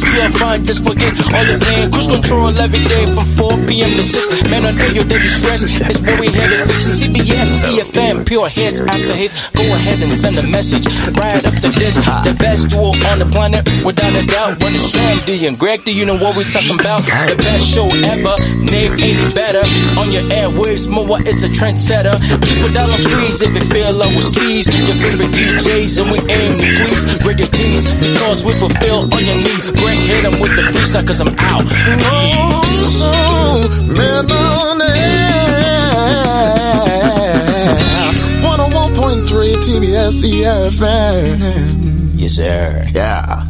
we 0.00 0.08
have 0.24 0.32
fun, 0.32 0.64
just 0.64 0.80
forget 0.80 1.12
all 1.36 1.44
the 1.44 1.60
pain. 1.68 1.92
Cruise 1.92 2.08
control 2.08 2.48
every 2.56 2.80
day 2.88 3.04
from 3.12 3.28
4 3.36 3.60
p.m. 3.68 3.92
to 4.00 4.02
6. 4.02 4.48
Man, 4.48 4.64
on 4.64 4.80
air, 4.80 4.88
your 4.96 5.04
daily 5.04 5.28
stress 5.28 5.68
is 5.68 6.00
what 6.00 6.16
we 6.16 6.32
headed. 6.32 6.64
TBS, 6.72 7.60
EFM, 7.68 8.24
pure 8.24 8.48
hits 8.48 8.80
after 8.80 9.12
hits. 9.12 9.52
Go 9.52 9.68
ahead 9.76 10.00
and 10.00 10.08
send 10.08 10.40
a 10.40 10.46
message 10.48 10.88
right 11.20 11.44
after 11.44 11.68
this. 11.76 12.00
The 12.24 12.32
best 12.40 12.72
duo 12.72 12.96
on 13.12 13.20
the 13.20 13.28
planet, 13.28 13.68
without 13.84 14.16
a 14.16 14.24
doubt. 14.24 14.64
When 14.64 14.72
it's 14.72 14.88
Sam 14.88 15.20
and 15.28 15.58
Greg, 15.58 15.84
do 15.84 15.92
you 15.92 16.06
know 16.06 16.16
what 16.16 16.40
we 16.40 16.48
talking 16.48 16.80
about? 16.80 17.04
The 17.04 17.36
best 17.36 17.68
show 17.68 17.84
ever, 18.08 18.40
name 18.56 18.96
ain't 18.96 19.34
better. 19.36 19.60
On 20.00 20.08
your 20.08 20.24
airwaves, 20.32 20.88
Moa 20.88 21.20
is 21.28 21.44
a 21.44 21.52
trendsetter. 21.52 22.16
Keep 22.48 22.64
it 22.64 22.72
down 22.72 22.88
on 22.88 23.00
freeze 23.12 23.44
if 23.44 23.52
it 23.52 23.68
feel 23.68 23.92
low 23.92 24.08
with 24.16 24.24
steez. 24.24 24.72
Your 24.72 24.96
favorite 24.96 25.36
DJs, 25.36 26.00
and 26.00 26.08
we 26.08 26.18
aim 26.32 26.56
to 26.56 26.68
please. 26.80 27.04
Radio 27.28 27.46
teams, 27.52 27.84
because 28.00 28.44
we 28.44 28.56
fulfill 28.56 29.12
all 29.12 29.20
your 29.20 29.36
needs 29.36 29.68
regret, 29.82 29.98
hit 29.98 30.24
him 30.24 30.40
with 30.40 30.54
the 30.56 30.62
cause 31.06 31.20
I'm 31.20 31.28
out. 31.38 31.64
101.3 38.42 39.56
TBS 39.56 40.24
EFM. 40.24 42.12
Yes, 42.14 42.32
sir. 42.32 42.84
Yeah. 42.94 43.44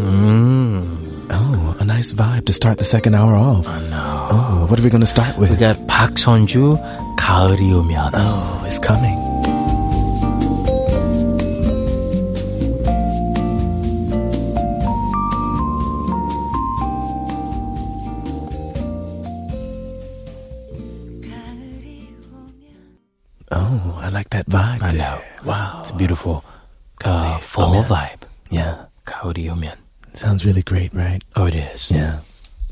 Mm. 0.00 0.84
Oh, 1.30 1.76
nice 1.84 2.12
vibe 2.12 2.46
to 2.46 2.52
start 2.52 2.78
the 2.78 2.84
second 2.84 3.14
hour 3.14 3.34
off. 3.34 3.68
I 3.68 3.80
know. 3.88 4.26
Oh, 4.30 4.66
what 4.68 4.78
are 4.78 4.82
we 4.82 4.90
going 4.90 5.00
to 5.00 5.06
start 5.06 5.36
with? 5.38 5.50
We 5.50 5.56
got 5.56 5.76
Park 5.86 6.12
Sonju, 6.14 6.78
가을이 7.16 7.72
오면. 7.72 8.12
Oh, 8.14 8.64
it's 8.66 8.78
coming. 8.78 9.29
beautiful 26.00 26.42
uh, 27.04 27.36
oh, 27.36 27.40
fall 27.42 27.82
vibe. 27.82 28.22
Yeah. 28.48 28.86
Coyote 29.04 29.50
oh. 29.50 29.76
Sounds 30.14 30.46
really 30.46 30.62
great, 30.62 30.94
right? 30.94 31.22
Oh, 31.36 31.44
it 31.44 31.54
is. 31.54 31.90
Yeah. 31.90 32.20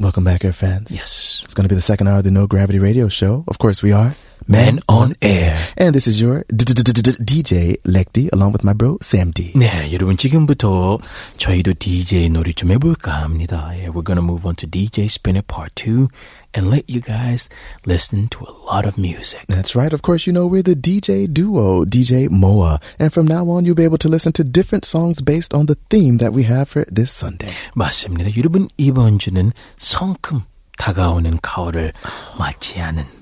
Welcome 0.01 0.25
back, 0.25 0.47
air 0.47 0.55
fans. 0.55 0.95
Yes. 0.95 1.43
It's 1.45 1.53
going 1.53 1.65
to 1.65 1.69
be 1.69 1.75
the 1.75 1.83
second 1.83 2.09
hour 2.09 2.21
of 2.21 2.25
the 2.25 2.31
No 2.31 2.47
Gravity 2.47 2.79
Radio 2.79 3.09
Show. 3.09 3.45
Of 3.47 3.59
course, 3.59 3.83
we 3.83 3.93
are 3.93 4.15
Men 4.48 4.80
on 4.90 5.16
Air. 5.22 5.58
And 5.78 5.96
this 5.96 6.08
is 6.08 6.20
your 6.20 6.44
DJ 6.50 7.78
Lekti, 7.84 8.30
along 8.34 8.52
with 8.52 8.64
my 8.64 8.74
bro, 8.74 8.98
Sam 9.02 9.32
D. 9.32 9.54
네, 9.56 9.92
여러분 9.94 10.18
지금부터 10.18 11.00
저희도 11.38 11.74
DJ 11.80 12.30
놀이 12.30 12.54
좀 12.54 12.72
해볼까 12.72 13.24
합니다. 13.24 13.72
Yeah, 13.72 13.90
we're 13.92 14.04
gonna 14.04 14.22
move 14.22 14.46
on 14.46 14.56
to 14.58 14.68
DJ 14.68 15.06
Spin 15.06 15.38
It 15.38 15.48
Part 15.48 15.74
2 15.76 16.10
and 16.54 16.70
let 16.70 16.90
you 16.90 17.00
guys 17.00 17.48
listen 17.86 18.28
to 18.30 18.46
a 18.46 18.54
lot 18.68 18.86
of 18.86 18.98
music. 18.98 19.46
That's 19.48 19.76
right. 19.76 19.94
Of 19.94 20.02
course, 20.02 20.28
you 20.28 20.34
know 20.34 20.46
we're 20.46 20.62
the 20.62 20.76
DJ 20.76 21.32
duo, 21.32 21.86
DJ 21.86 22.30
Moa. 22.30 22.80
And 23.00 23.14
from 23.14 23.28
now 23.28 23.48
on, 23.50 23.66
you'll 23.66 23.76
be 23.80 23.86
able 23.86 23.98
to 24.00 24.10
listen 24.10 24.34
to 24.34 24.44
different 24.44 24.86
songs 24.86 25.22
based 25.22 25.54
on 25.54 25.68
the 25.68 25.78
theme 25.90 26.18
that 26.18 26.34
we 26.34 26.44
have 26.44 26.68
for 26.68 26.84
this 26.92 27.12
Sunday. 27.12 27.52
맞습니다. 27.76 28.36
여러분 28.38 28.68
이번 28.78 29.20
주는 29.20 29.52
성큼 29.80 30.42
다가오는 30.78 31.40
가을을 31.42 31.94
맞지 32.38 32.80
않은 32.82 33.17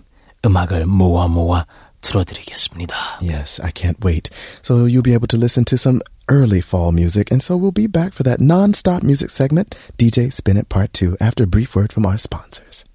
음악을 0.45 0.85
모아 0.85 1.27
모아 1.27 1.65
틀어드리겠습니다. 2.01 3.19
Yes, 3.21 3.61
I 3.61 3.71
can't 3.71 4.03
wait. 4.03 4.29
So 4.63 4.85
you'll 4.85 5.03
be 5.03 5.13
able 5.13 5.27
to 5.27 5.37
listen 5.37 5.65
to 5.65 5.77
some 5.77 6.01
early 6.29 6.61
fall 6.61 6.91
music. 6.91 7.31
And 7.31 7.41
so 7.41 7.55
we'll 7.57 7.71
be 7.71 7.87
back 7.87 8.13
for 8.13 8.23
that 8.23 8.39
non-stop 8.41 9.03
music 9.03 9.29
segment, 9.29 9.75
DJ 9.97 10.31
Spin 10.31 10.57
It 10.57 10.69
Part 10.69 10.93
2, 10.93 11.17
after 11.21 11.43
a 11.43 11.47
brief 11.47 11.75
word 11.75 11.93
from 11.93 12.05
our 12.05 12.17
sponsors. 12.17 12.85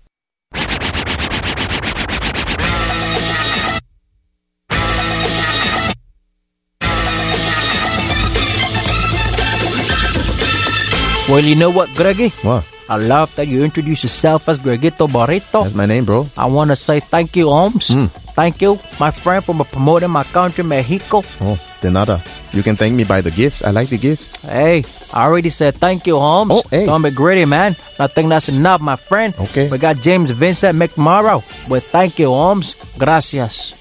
Well, 11.28 11.42
you 11.42 11.56
know 11.56 11.70
what, 11.70 11.92
Greggy? 11.94 12.28
What? 12.42 12.64
I 12.91 12.97
love 12.97 13.33
that 13.39 13.47
you 13.47 13.63
introduce 13.63 14.03
yourself 14.03 14.49
as 14.49 14.59
Gregito 14.59 15.07
Barreto. 15.07 15.63
That's 15.63 15.73
my 15.73 15.85
name, 15.85 16.03
bro. 16.03 16.25
I 16.35 16.45
want 16.47 16.71
to 16.71 16.75
say 16.75 16.99
thank 16.99 17.37
you, 17.37 17.47
Holmes. 17.47 17.87
Hmm. 17.87 18.07
Thank 18.35 18.61
you, 18.61 18.79
my 18.99 19.11
friend, 19.11 19.39
for 19.45 19.55
promoting 19.63 20.09
my 20.09 20.25
country, 20.25 20.65
Mexico. 20.65 21.23
Oh, 21.39 21.57
de 21.79 21.89
nada. 21.89 22.21
You 22.51 22.61
can 22.63 22.75
thank 22.75 22.93
me 22.93 23.05
by 23.05 23.21
the 23.21 23.31
gifts. 23.31 23.63
I 23.63 23.71
like 23.71 23.87
the 23.87 23.97
gifts. 23.97 24.35
Hey, 24.43 24.83
I 25.13 25.23
already 25.23 25.49
said 25.49 25.75
thank 25.75 26.05
you, 26.05 26.19
Holmes. 26.19 26.51
Oh, 26.51 26.63
hey. 26.69 26.85
Don't 26.85 27.01
be 27.01 27.11
greedy, 27.11 27.45
man. 27.45 27.77
I 27.97 28.07
think 28.07 28.27
that's 28.27 28.49
enough, 28.49 28.81
my 28.81 28.97
friend. 28.97 29.33
Okay. 29.39 29.69
We 29.69 29.77
got 29.77 30.01
James 30.03 30.31
Vincent 30.31 30.77
McMorrow. 30.77 31.43
Well, 31.69 31.79
thank 31.79 32.19
you, 32.19 32.27
Holmes. 32.27 32.75
Gracias. 32.99 33.80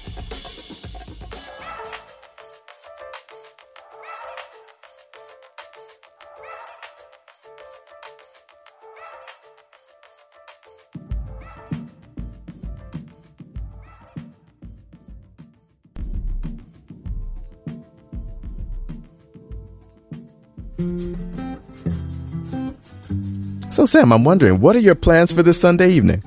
Sam, 23.91 24.13
I'm 24.13 24.23
wondering, 24.23 24.61
what 24.61 24.73
are 24.77 24.79
your 24.79 24.95
plans 24.95 25.33
for 25.33 25.43
this 25.43 25.59
Sunday 25.59 25.89
evening? 25.89 26.23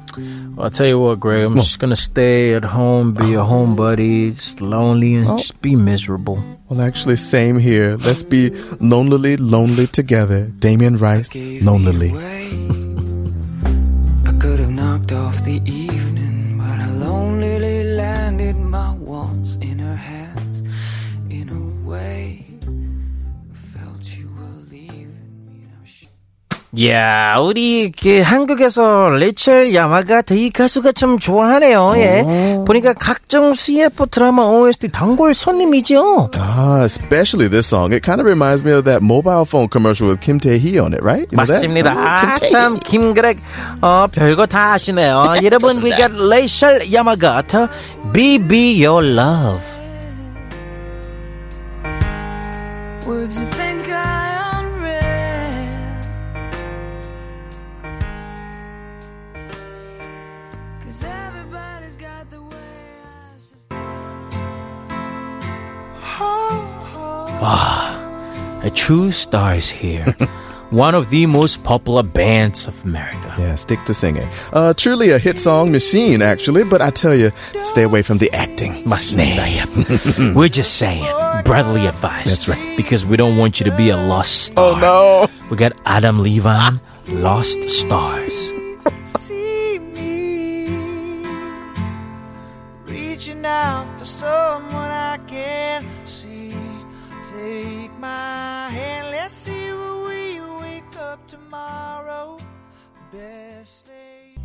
I'll 0.59 0.71
tell 0.71 0.85
you 0.87 0.99
what, 1.01 1.19
Greg. 1.19 1.47
I'm 1.47 1.55
just 1.55 1.79
gonna 1.79 1.97
stay 1.97 2.53
at 2.53 2.63
home, 2.63 3.15
be 3.15 3.33
a 3.33 3.43
home 3.43 3.75
buddy, 3.75 4.33
just 4.33 4.61
lonely, 4.61 5.15
and 5.15 5.27
Oh. 5.27 5.39
just 5.39 5.63
be 5.63 5.75
miserable. 5.75 6.37
Well, 6.69 6.83
actually, 6.83 7.17
same 7.17 7.59
here. 7.59 7.97
Let's 8.05 8.23
be 8.23 8.51
lonely, 8.81 9.39
lonely 9.39 9.87
together. 9.87 10.53
Damien 10.59 10.99
Rice, 10.99 11.35
lonely. 11.63 12.13
야, 26.83 27.37
우리 27.39 27.93
그 27.93 28.21
한국에서 28.21 29.09
레첼 29.09 29.73
야마가타 29.75 30.35
이 30.35 30.51
가수가 30.51 30.91
참 30.93 31.21
좋아하네요. 31.21 31.95
예. 31.99 32.25
보니까 32.67 32.95
각종 32.95 33.55
CF 33.55 34.07
드라마 34.11 34.43
OST 34.43 34.89
단골 34.89 35.35
손님이죠. 35.35 36.31
Ah, 36.35 36.83
especially 36.83 37.49
this 37.49 37.69
song. 37.69 37.93
It 37.95 38.03
kind 38.03 38.21
of 38.21 38.27
reminds 38.27 38.65
me 38.65 38.73
of 38.73 38.85
that 38.87 39.05
mobile 39.05 39.45
phone 39.45 39.69
commercial 39.69 40.09
with 40.09 40.21
Kim 40.21 40.41
Tae-hee 40.41 40.79
on 40.81 40.95
it, 40.95 41.05
right? 41.05 41.31
You 41.31 41.39
know 41.39 41.47
that? 41.47 41.63
맞습니다. 41.63 41.93
아. 41.95 42.37
참 42.51 42.77
김그렉 42.81 43.39
어 43.81 44.07
별거 44.11 44.47
다 44.47 44.73
아시네요. 44.73 45.35
여러분, 45.45 45.77
we 45.79 45.91
got 45.91 46.11
레이첼 46.11 46.93
야마가타, 46.93 47.69
Be 48.13 48.39
Be 48.39 48.85
Your 48.85 49.05
Love. 49.05 49.63
Words 53.07 53.39
you 53.39 53.47
Ah, 67.47 68.61
a 68.63 68.71
true 68.71 69.13
star 69.13 69.55
is 69.55 69.69
here. 69.69 70.07
one 70.71 70.95
of 70.95 71.11
the 71.11 71.27
most 71.27 71.63
popular 71.63 72.03
bands 72.03 72.67
of 72.67 72.83
America. 72.85 73.35
Yeah, 73.39 73.55
stick 73.57 73.85
to 73.85 73.93
singing. 73.93 74.27
Uh, 74.51 74.73
truly 74.73 75.11
a 75.11 75.19
hit 75.19 75.39
song 75.39 75.71
machine, 75.71 76.23
actually, 76.23 76.65
but 76.65 76.81
I 76.81 76.89
tell 76.89 77.15
you, 77.15 77.33
stay 77.65 77.83
away 77.83 78.01
from 78.01 78.17
the 78.17 78.31
acting. 78.33 78.89
Must 78.89 79.19
yep. 79.19 79.69
We're 80.35 80.49
just 80.49 80.77
saying, 80.77 81.05
brotherly 81.45 81.87
advice. 81.87 82.25
That's 82.25 82.49
right. 82.49 82.77
Because 82.79 83.05
we 83.05 83.19
don't 83.19 83.37
want 83.37 83.61
you 83.61 83.65
to 83.65 83.77
be 83.77 83.91
a 83.91 83.97
lost 83.99 84.55
oh, 84.57 84.73
star. 84.73 84.83
Oh, 84.83 85.27
no. 85.29 85.49
We 85.51 85.59
got 85.59 85.77
Adam 85.85 86.23
Levine, 86.23 86.81
Lost 87.09 87.69
Stars. 87.69 88.51
See 89.05 89.79
me 89.79 90.67
reaching 92.87 93.45
out 93.45 93.99
for 93.99 94.07
someone 94.07 94.91
I 94.91 95.21
can 95.27 95.87
my 98.05 98.69
hand, 98.69 99.07
let's 99.13 99.33
see 99.33 99.73
where 99.73 99.99
we 100.05 100.41
wake 100.61 100.93
up 101.01 101.21
tomorrow. 101.27 102.37
Best 103.13 103.87
day. 103.89 104.37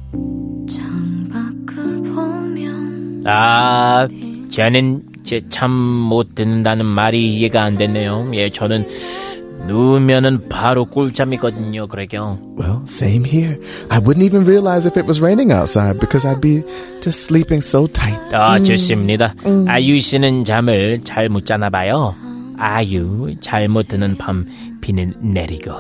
창밖을 0.68 2.02
보면 2.14 3.22
아, 3.26 4.08
저는 4.50 5.04
이제 5.22 5.42
참못 5.50 6.36
듣는다는 6.36 6.86
말이 6.86 7.36
이해가 7.36 7.64
안 7.64 7.78
됐네요. 7.78 8.32
예, 8.34 8.50
저는 8.50 8.88
누우면은 9.68 10.48
바로 10.48 10.86
꿀잠이거든요, 10.86 11.88
그래요. 11.88 12.40
Well, 12.58 12.82
same 12.88 13.26
here. 13.26 13.60
I 13.90 14.00
wouldn't 14.00 14.24
even 14.24 14.46
realize 14.46 14.88
if 14.88 14.98
it 14.98 15.06
was 15.06 15.22
raining 15.22 15.52
outside 15.52 16.00
because 16.00 16.26
I'd 16.26 16.40
be 16.42 16.64
just 17.02 17.26
sleeping 17.26 17.62
so 17.62 17.86
tight. 17.88 18.34
아, 18.34 18.58
좋습니다. 18.60 19.36
아유 19.68 20.00
씨는 20.00 20.46
잠을 20.46 21.02
잘 21.04 21.28
못 21.30 21.46
자나 21.46 21.70
봐요. 21.70 22.16
아유, 22.60 23.36
잘못 23.40 23.88
드는 23.88 24.18
밤 24.18 24.46
비는 24.82 25.14
내리고. 25.34 25.72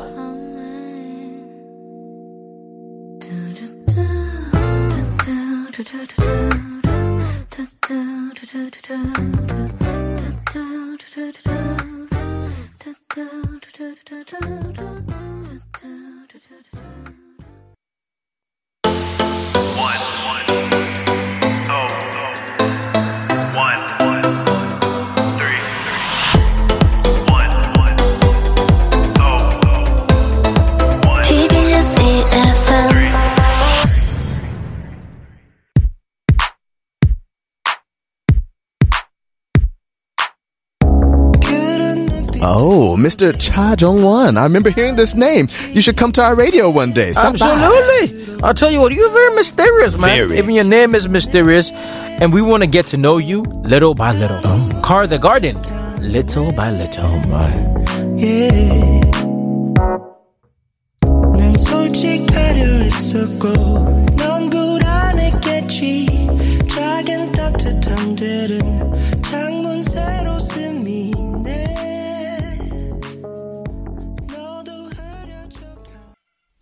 Oh, 42.42 42.96
Mr. 42.98 43.38
Cha 43.38 43.76
Jong 43.76 44.02
Won. 44.02 44.38
I 44.38 44.44
remember 44.44 44.70
hearing 44.70 44.96
this 44.96 45.16
name. 45.16 45.48
You 45.72 45.82
should 45.82 45.98
come 45.98 46.12
to 46.14 46.24
our 46.24 46.36
radio 46.36 46.70
one 46.70 46.94
day. 46.94 47.12
Stop 47.12 47.34
Absolutely. 47.34 48.26
By. 48.36 48.48
I'll 48.48 48.54
tell 48.54 48.72
you 48.72 48.80
what, 48.80 48.94
you're 48.94 49.12
very 49.12 49.36
mysterious, 49.36 49.98
man. 49.98 50.28
Very. 50.28 50.38
Even 50.38 50.56
your 50.56 50.64
name 50.64 50.96
is 50.96 51.10
mysterious. 51.10 51.72
And 51.72 52.34
we 52.34 52.42
want 52.42 52.64
to 52.64 52.68
get 52.68 52.88
to 52.88 52.98
know 52.98 53.18
you 53.18 53.42
little 53.42 53.96
by 53.96 54.14
little. 54.14 54.42
Oh. 54.44 54.82
Car 54.84 55.08
the 55.08 55.18
garden, 55.18 55.62
little 56.02 56.52
by 56.54 56.72
little. 56.72 57.04
Oh, 57.06 57.28
my. 57.28 58.16
Yeah. 58.18 58.80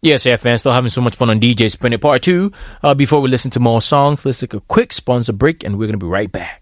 Yes, 0.02 0.28
yeah, 0.28 0.36
fans, 0.36 0.62
still 0.62 0.74
having 0.74 0.92
so 0.92 1.02
much 1.02 1.16
fun 1.16 1.32
on 1.32 1.40
DJ 1.40 1.72
Spin 1.72 1.92
It 1.92 2.02
Part 2.02 2.22
2. 2.22 2.52
Uh, 2.84 2.94
before 2.94 3.20
we 3.20 3.30
listen 3.30 3.50
to 3.52 3.60
more 3.60 3.82
songs, 3.82 4.24
let's 4.26 4.40
take 4.40 4.54
a 4.54 4.60
quick 4.60 4.94
sponsor 4.94 5.34
break 5.34 5.64
and 5.64 5.80
we're 5.80 5.88
going 5.88 6.00
to 6.00 6.06
be 6.06 6.10
right 6.10 6.32
back. 6.32 6.62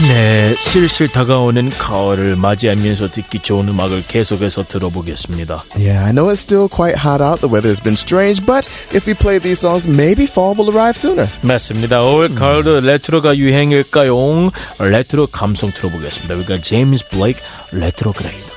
네, 0.00 0.54
슬슬 0.58 1.08
다가오는 1.08 1.70
가을을 1.70 2.36
맞이하면서 2.36 3.10
듣기 3.10 3.38
좋은 3.40 3.68
음악을 3.68 4.04
계속해서 4.06 4.64
들어보겠습니다. 4.64 5.64
Yeah, 5.76 6.04
I 6.04 6.12
know 6.12 6.30
it's 6.30 6.40
still 6.40 6.68
quite 6.68 6.98
hot 6.98 7.22
out. 7.22 7.40
The 7.40 7.48
weather 7.52 7.68
has 7.68 7.82
been 7.82 7.94
strange, 7.94 8.44
but 8.44 8.68
if 8.94 9.08
we 9.08 9.14
play 9.14 9.38
these 9.38 9.58
songs, 9.58 9.88
maybe 9.88 10.24
fall 10.24 10.54
will 10.56 10.70
arrive 10.70 10.96
sooner. 10.96 11.28
맞습니다. 11.42 12.02
올 12.02 12.34
가을도 12.34 12.80
레트로가 12.80 13.36
유행일까요? 13.36 14.50
레트로 14.80 15.28
감성 15.28 15.70
들어보겠습니다. 15.70 16.34
우리가 16.34 16.60
제임스 16.60 17.08
블레이크 17.08 17.40
레트로 17.72 18.12
그레이드. 18.12 18.55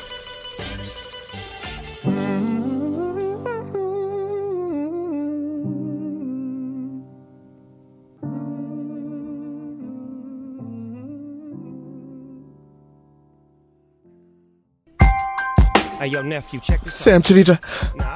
yo, 16.10 16.22
nephew, 16.22 16.60
check 16.60 16.82
this 16.82 16.95
Sam 16.95 17.22
Chidita, 17.22 17.60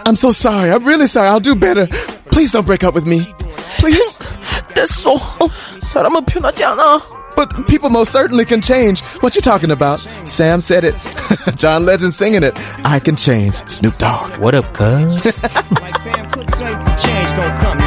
I'm 0.05 0.15
so 0.15 0.31
sorry. 0.31 0.71
I'm 0.71 0.83
really 0.83 1.07
sorry. 1.07 1.29
I'll 1.29 1.39
do 1.39 1.55
better. 1.55 1.87
Please 2.31 2.51
don't 2.51 2.65
break 2.65 2.83
up 2.83 2.93
with 2.93 3.05
me. 3.05 3.25
Please. 3.77 4.19
That's 4.73 4.95
so. 4.95 5.17
But 7.35 7.67
people 7.67 7.89
most 7.89 8.11
certainly 8.11 8.45
can 8.45 8.61
change. 8.61 9.01
What 9.21 9.35
you 9.35 9.41
talking 9.41 9.71
about? 9.71 9.99
Sam 10.25 10.61
said 10.61 10.83
it. 10.83 10.95
John 11.55 11.85
Legend 11.85 12.13
singing 12.13 12.43
it. 12.43 12.53
I 12.85 12.99
can 12.99 13.15
change. 13.15 13.55
Snoop 13.69 13.95
Dogg. 13.95 14.37
What 14.37 14.55
up, 14.55 14.71
cuz? 14.73 15.23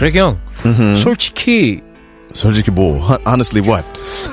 그래 0.00 0.10
형. 0.18 0.38
솔직히 0.96 1.80
솔직히 2.32 2.70
뭐, 2.70 2.96
hon- 2.98 3.20
honestly 3.26 3.60
what? 3.68 3.84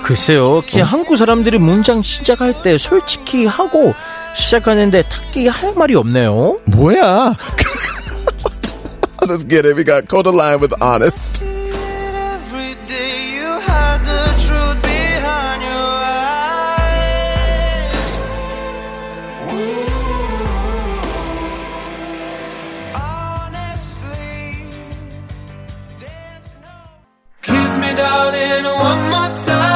글쎄요, 0.04 0.62
그냥 0.70 0.88
한국 0.88 1.18
사람들이 1.18 1.58
문장 1.60 2.02
시작할 2.02 2.62
때 2.64 2.78
솔직히 2.78 3.46
하고 3.46 3.94
시작하는데 4.36 5.02
딱히 5.04 5.48
할 5.48 5.74
말이 5.76 5.94
없네요. 5.96 6.60
뭐야? 6.68 7.36
Let's 9.28 9.44
get 9.50 9.66
it. 9.68 9.76
We 9.76 9.84
got 9.84 10.08
Codaline 10.08 10.62
with 10.62 10.74
honest. 10.82 11.44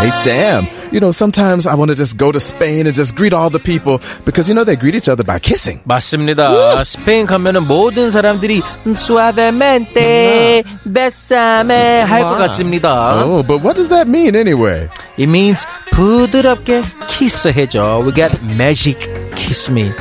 Hey, 0.00 0.10
Sam. 0.10 0.66
You 0.92 1.00
know, 1.00 1.10
sometimes 1.12 1.66
I 1.66 1.74
want 1.74 1.90
to 1.90 1.96
just 1.96 2.16
go 2.16 2.30
to 2.32 2.38
Spain 2.40 2.86
and 2.86 2.94
just 2.94 3.16
greet 3.16 3.32
all 3.32 3.50
the 3.50 3.58
people 3.58 3.98
because, 4.24 4.48
you 4.48 4.54
know, 4.54 4.64
they 4.64 4.76
greet 4.76 4.94
each 4.94 5.08
other 5.08 5.24
by 5.24 5.38
kissing. 5.38 5.80
맞습니다. 5.84 6.84
스페인 6.84 7.26
가면은 7.26 7.66
모든 7.66 8.10
사람들이 8.10 8.62
suavemente, 8.96 10.62
besame 10.84 12.00
할 12.06 12.22
것 12.22 12.38
같습니다. 12.38 13.24
Oh, 13.24 13.42
but 13.42 13.62
what 13.62 13.74
does 13.76 13.88
that 13.88 14.08
mean 14.08 14.34
anyway? 14.36 14.88
It 15.18 15.28
means 15.28 15.66
부드럽게 15.90 16.82
키스해줘. 17.08 18.04
We 18.04 18.12
got 18.12 18.32
magic 18.56 18.98
kiss 19.34 19.70
me. 19.70 19.92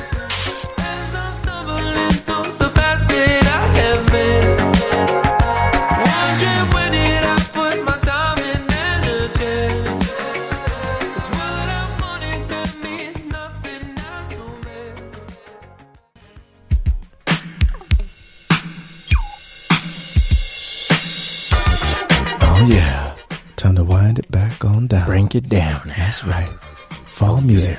Down. 25.31 25.43
It 25.43 25.49
down. 25.49 25.83
That's 25.97 26.25
right. 26.25 26.49
Fall 27.07 27.37
oh, 27.37 27.41
music 27.41 27.79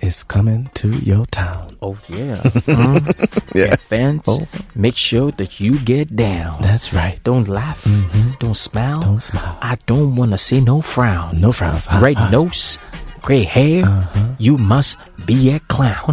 is 0.00 0.24
coming 0.24 0.68
to 0.74 0.88
your 0.98 1.24
town. 1.26 1.76
Oh 1.80 1.96
yeah. 2.08 2.36
Mm. 2.72 3.04
Yeah. 3.54 3.76
Fans, 3.76 4.22
Oh. 4.26 4.46
make 4.74 4.96
sure 4.96 5.30
that 5.32 5.60
you 5.60 5.78
get 5.80 6.16
down. 6.16 6.56
That's 6.62 6.92
right. 6.92 7.20
Don't 7.22 7.46
laugh. 7.48 7.84
Mm-hmm. 7.84 8.30
Don't 8.40 8.56
smile. 8.56 9.00
Don't 9.00 9.20
smile. 9.22 9.58
I 9.60 9.76
don't 9.86 10.16
want 10.16 10.32
to 10.32 10.38
see 10.38 10.60
no 10.60 10.80
frown. 10.80 11.38
No 11.40 11.52
frowns. 11.52 11.86
Ha, 11.86 12.00
Red 12.00 12.16
nose, 12.32 12.78
gray 13.20 13.42
hair. 13.44 13.84
Uh-huh. 13.84 14.34
You 14.38 14.56
must 14.58 14.96
be 15.26 15.50
a 15.50 15.60
clown. 15.60 16.12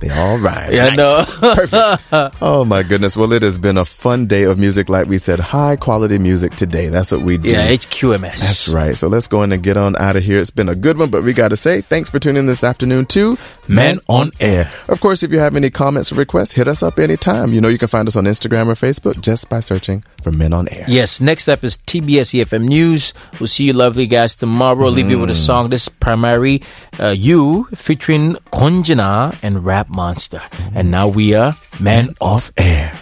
They 0.00 0.10
all 0.10 0.38
rhyme. 0.38 0.72
Yeah, 0.72 0.84
Nice. 0.94 0.96
no. 0.96 1.24
Perfect. 1.54 2.36
Oh 2.40 2.64
my 2.64 2.82
goodness. 2.82 3.16
Well, 3.16 3.32
it 3.32 3.42
has 3.42 3.58
been 3.58 3.76
a 3.76 3.84
fun 3.84 4.26
day 4.26 4.44
of 4.44 4.58
music. 4.58 4.88
Like 4.88 5.06
we 5.08 5.18
said, 5.18 5.38
high 5.40 5.76
quality 5.76 6.18
music 6.18 6.54
today. 6.54 6.88
That's 6.88 7.12
what 7.12 7.20
we 7.22 7.36
do. 7.36 7.50
yeah, 7.50 7.68
HQMS. 7.68 8.38
That's 8.40 8.68
right. 8.68 8.96
So 8.96 9.08
let's 9.08 9.26
go 9.28 9.42
in 9.42 9.52
and 9.52 9.62
get 9.62 9.76
on 9.76 9.96
out 9.96 10.16
of 10.16 10.22
here. 10.22 10.40
It's 10.40 10.50
been 10.50 10.68
a 10.68 10.74
good 10.74 10.98
one, 10.98 11.10
but 11.10 11.22
we 11.24 11.32
got 11.32 11.48
to 11.48 11.56
say 11.56 11.80
thanks 11.82 12.08
for 12.08 12.18
tuning 12.18 12.40
in 12.40 12.46
this 12.46 12.64
afternoon 12.64 13.06
to 13.06 13.36
Men 13.68 14.00
on 14.08 14.30
Air. 14.40 14.70
Of 14.88 15.00
course, 15.00 15.22
if 15.22 15.30
you 15.30 15.38
have 15.40 15.54
any 15.56 15.68
comments 15.70 16.10
or 16.10 16.14
requests, 16.16 16.52
hit 16.54 16.66
us 16.68 16.82
up 16.82 16.98
anytime. 16.98 17.52
You 17.52 17.60
know, 17.60 17.68
you 17.68 17.78
can 17.78 17.88
find 17.88 18.08
us 18.08 18.16
on 18.16 18.24
Instagram 18.24 18.66
or 18.68 18.74
Facebook 18.74 19.20
just 19.20 19.48
by 19.50 19.60
searching 19.60 20.02
for 20.22 20.32
Men 20.32 20.52
on 20.54 20.68
Air. 20.72 20.86
Yes, 20.88 21.20
next 21.20 21.48
up 21.48 21.62
is 21.62 21.76
TBS 21.76 22.42
EFM 22.42 22.64
News. 22.66 23.12
We'll 23.38 23.46
see 23.46 23.64
you 23.64 23.72
lovely 23.74 24.06
guys 24.06 24.36
tomorrow. 24.36 24.88
Leave 24.88 25.10
you 25.10 25.18
with 25.20 25.30
a 25.30 25.34
song 25.34 25.49
song. 25.50 25.68
This 25.68 25.82
is 25.82 25.88
Primary 25.88 26.62
uh, 27.00 27.08
You 27.08 27.64
featuring 27.74 28.34
Konjana 28.52 29.36
and 29.42 29.64
Rap 29.64 29.88
Monster. 29.88 30.40
And 30.76 30.92
now 30.92 31.08
we 31.08 31.34
are 31.34 31.56
Men 31.80 32.14
on 32.20 32.42
Air. 32.56 32.92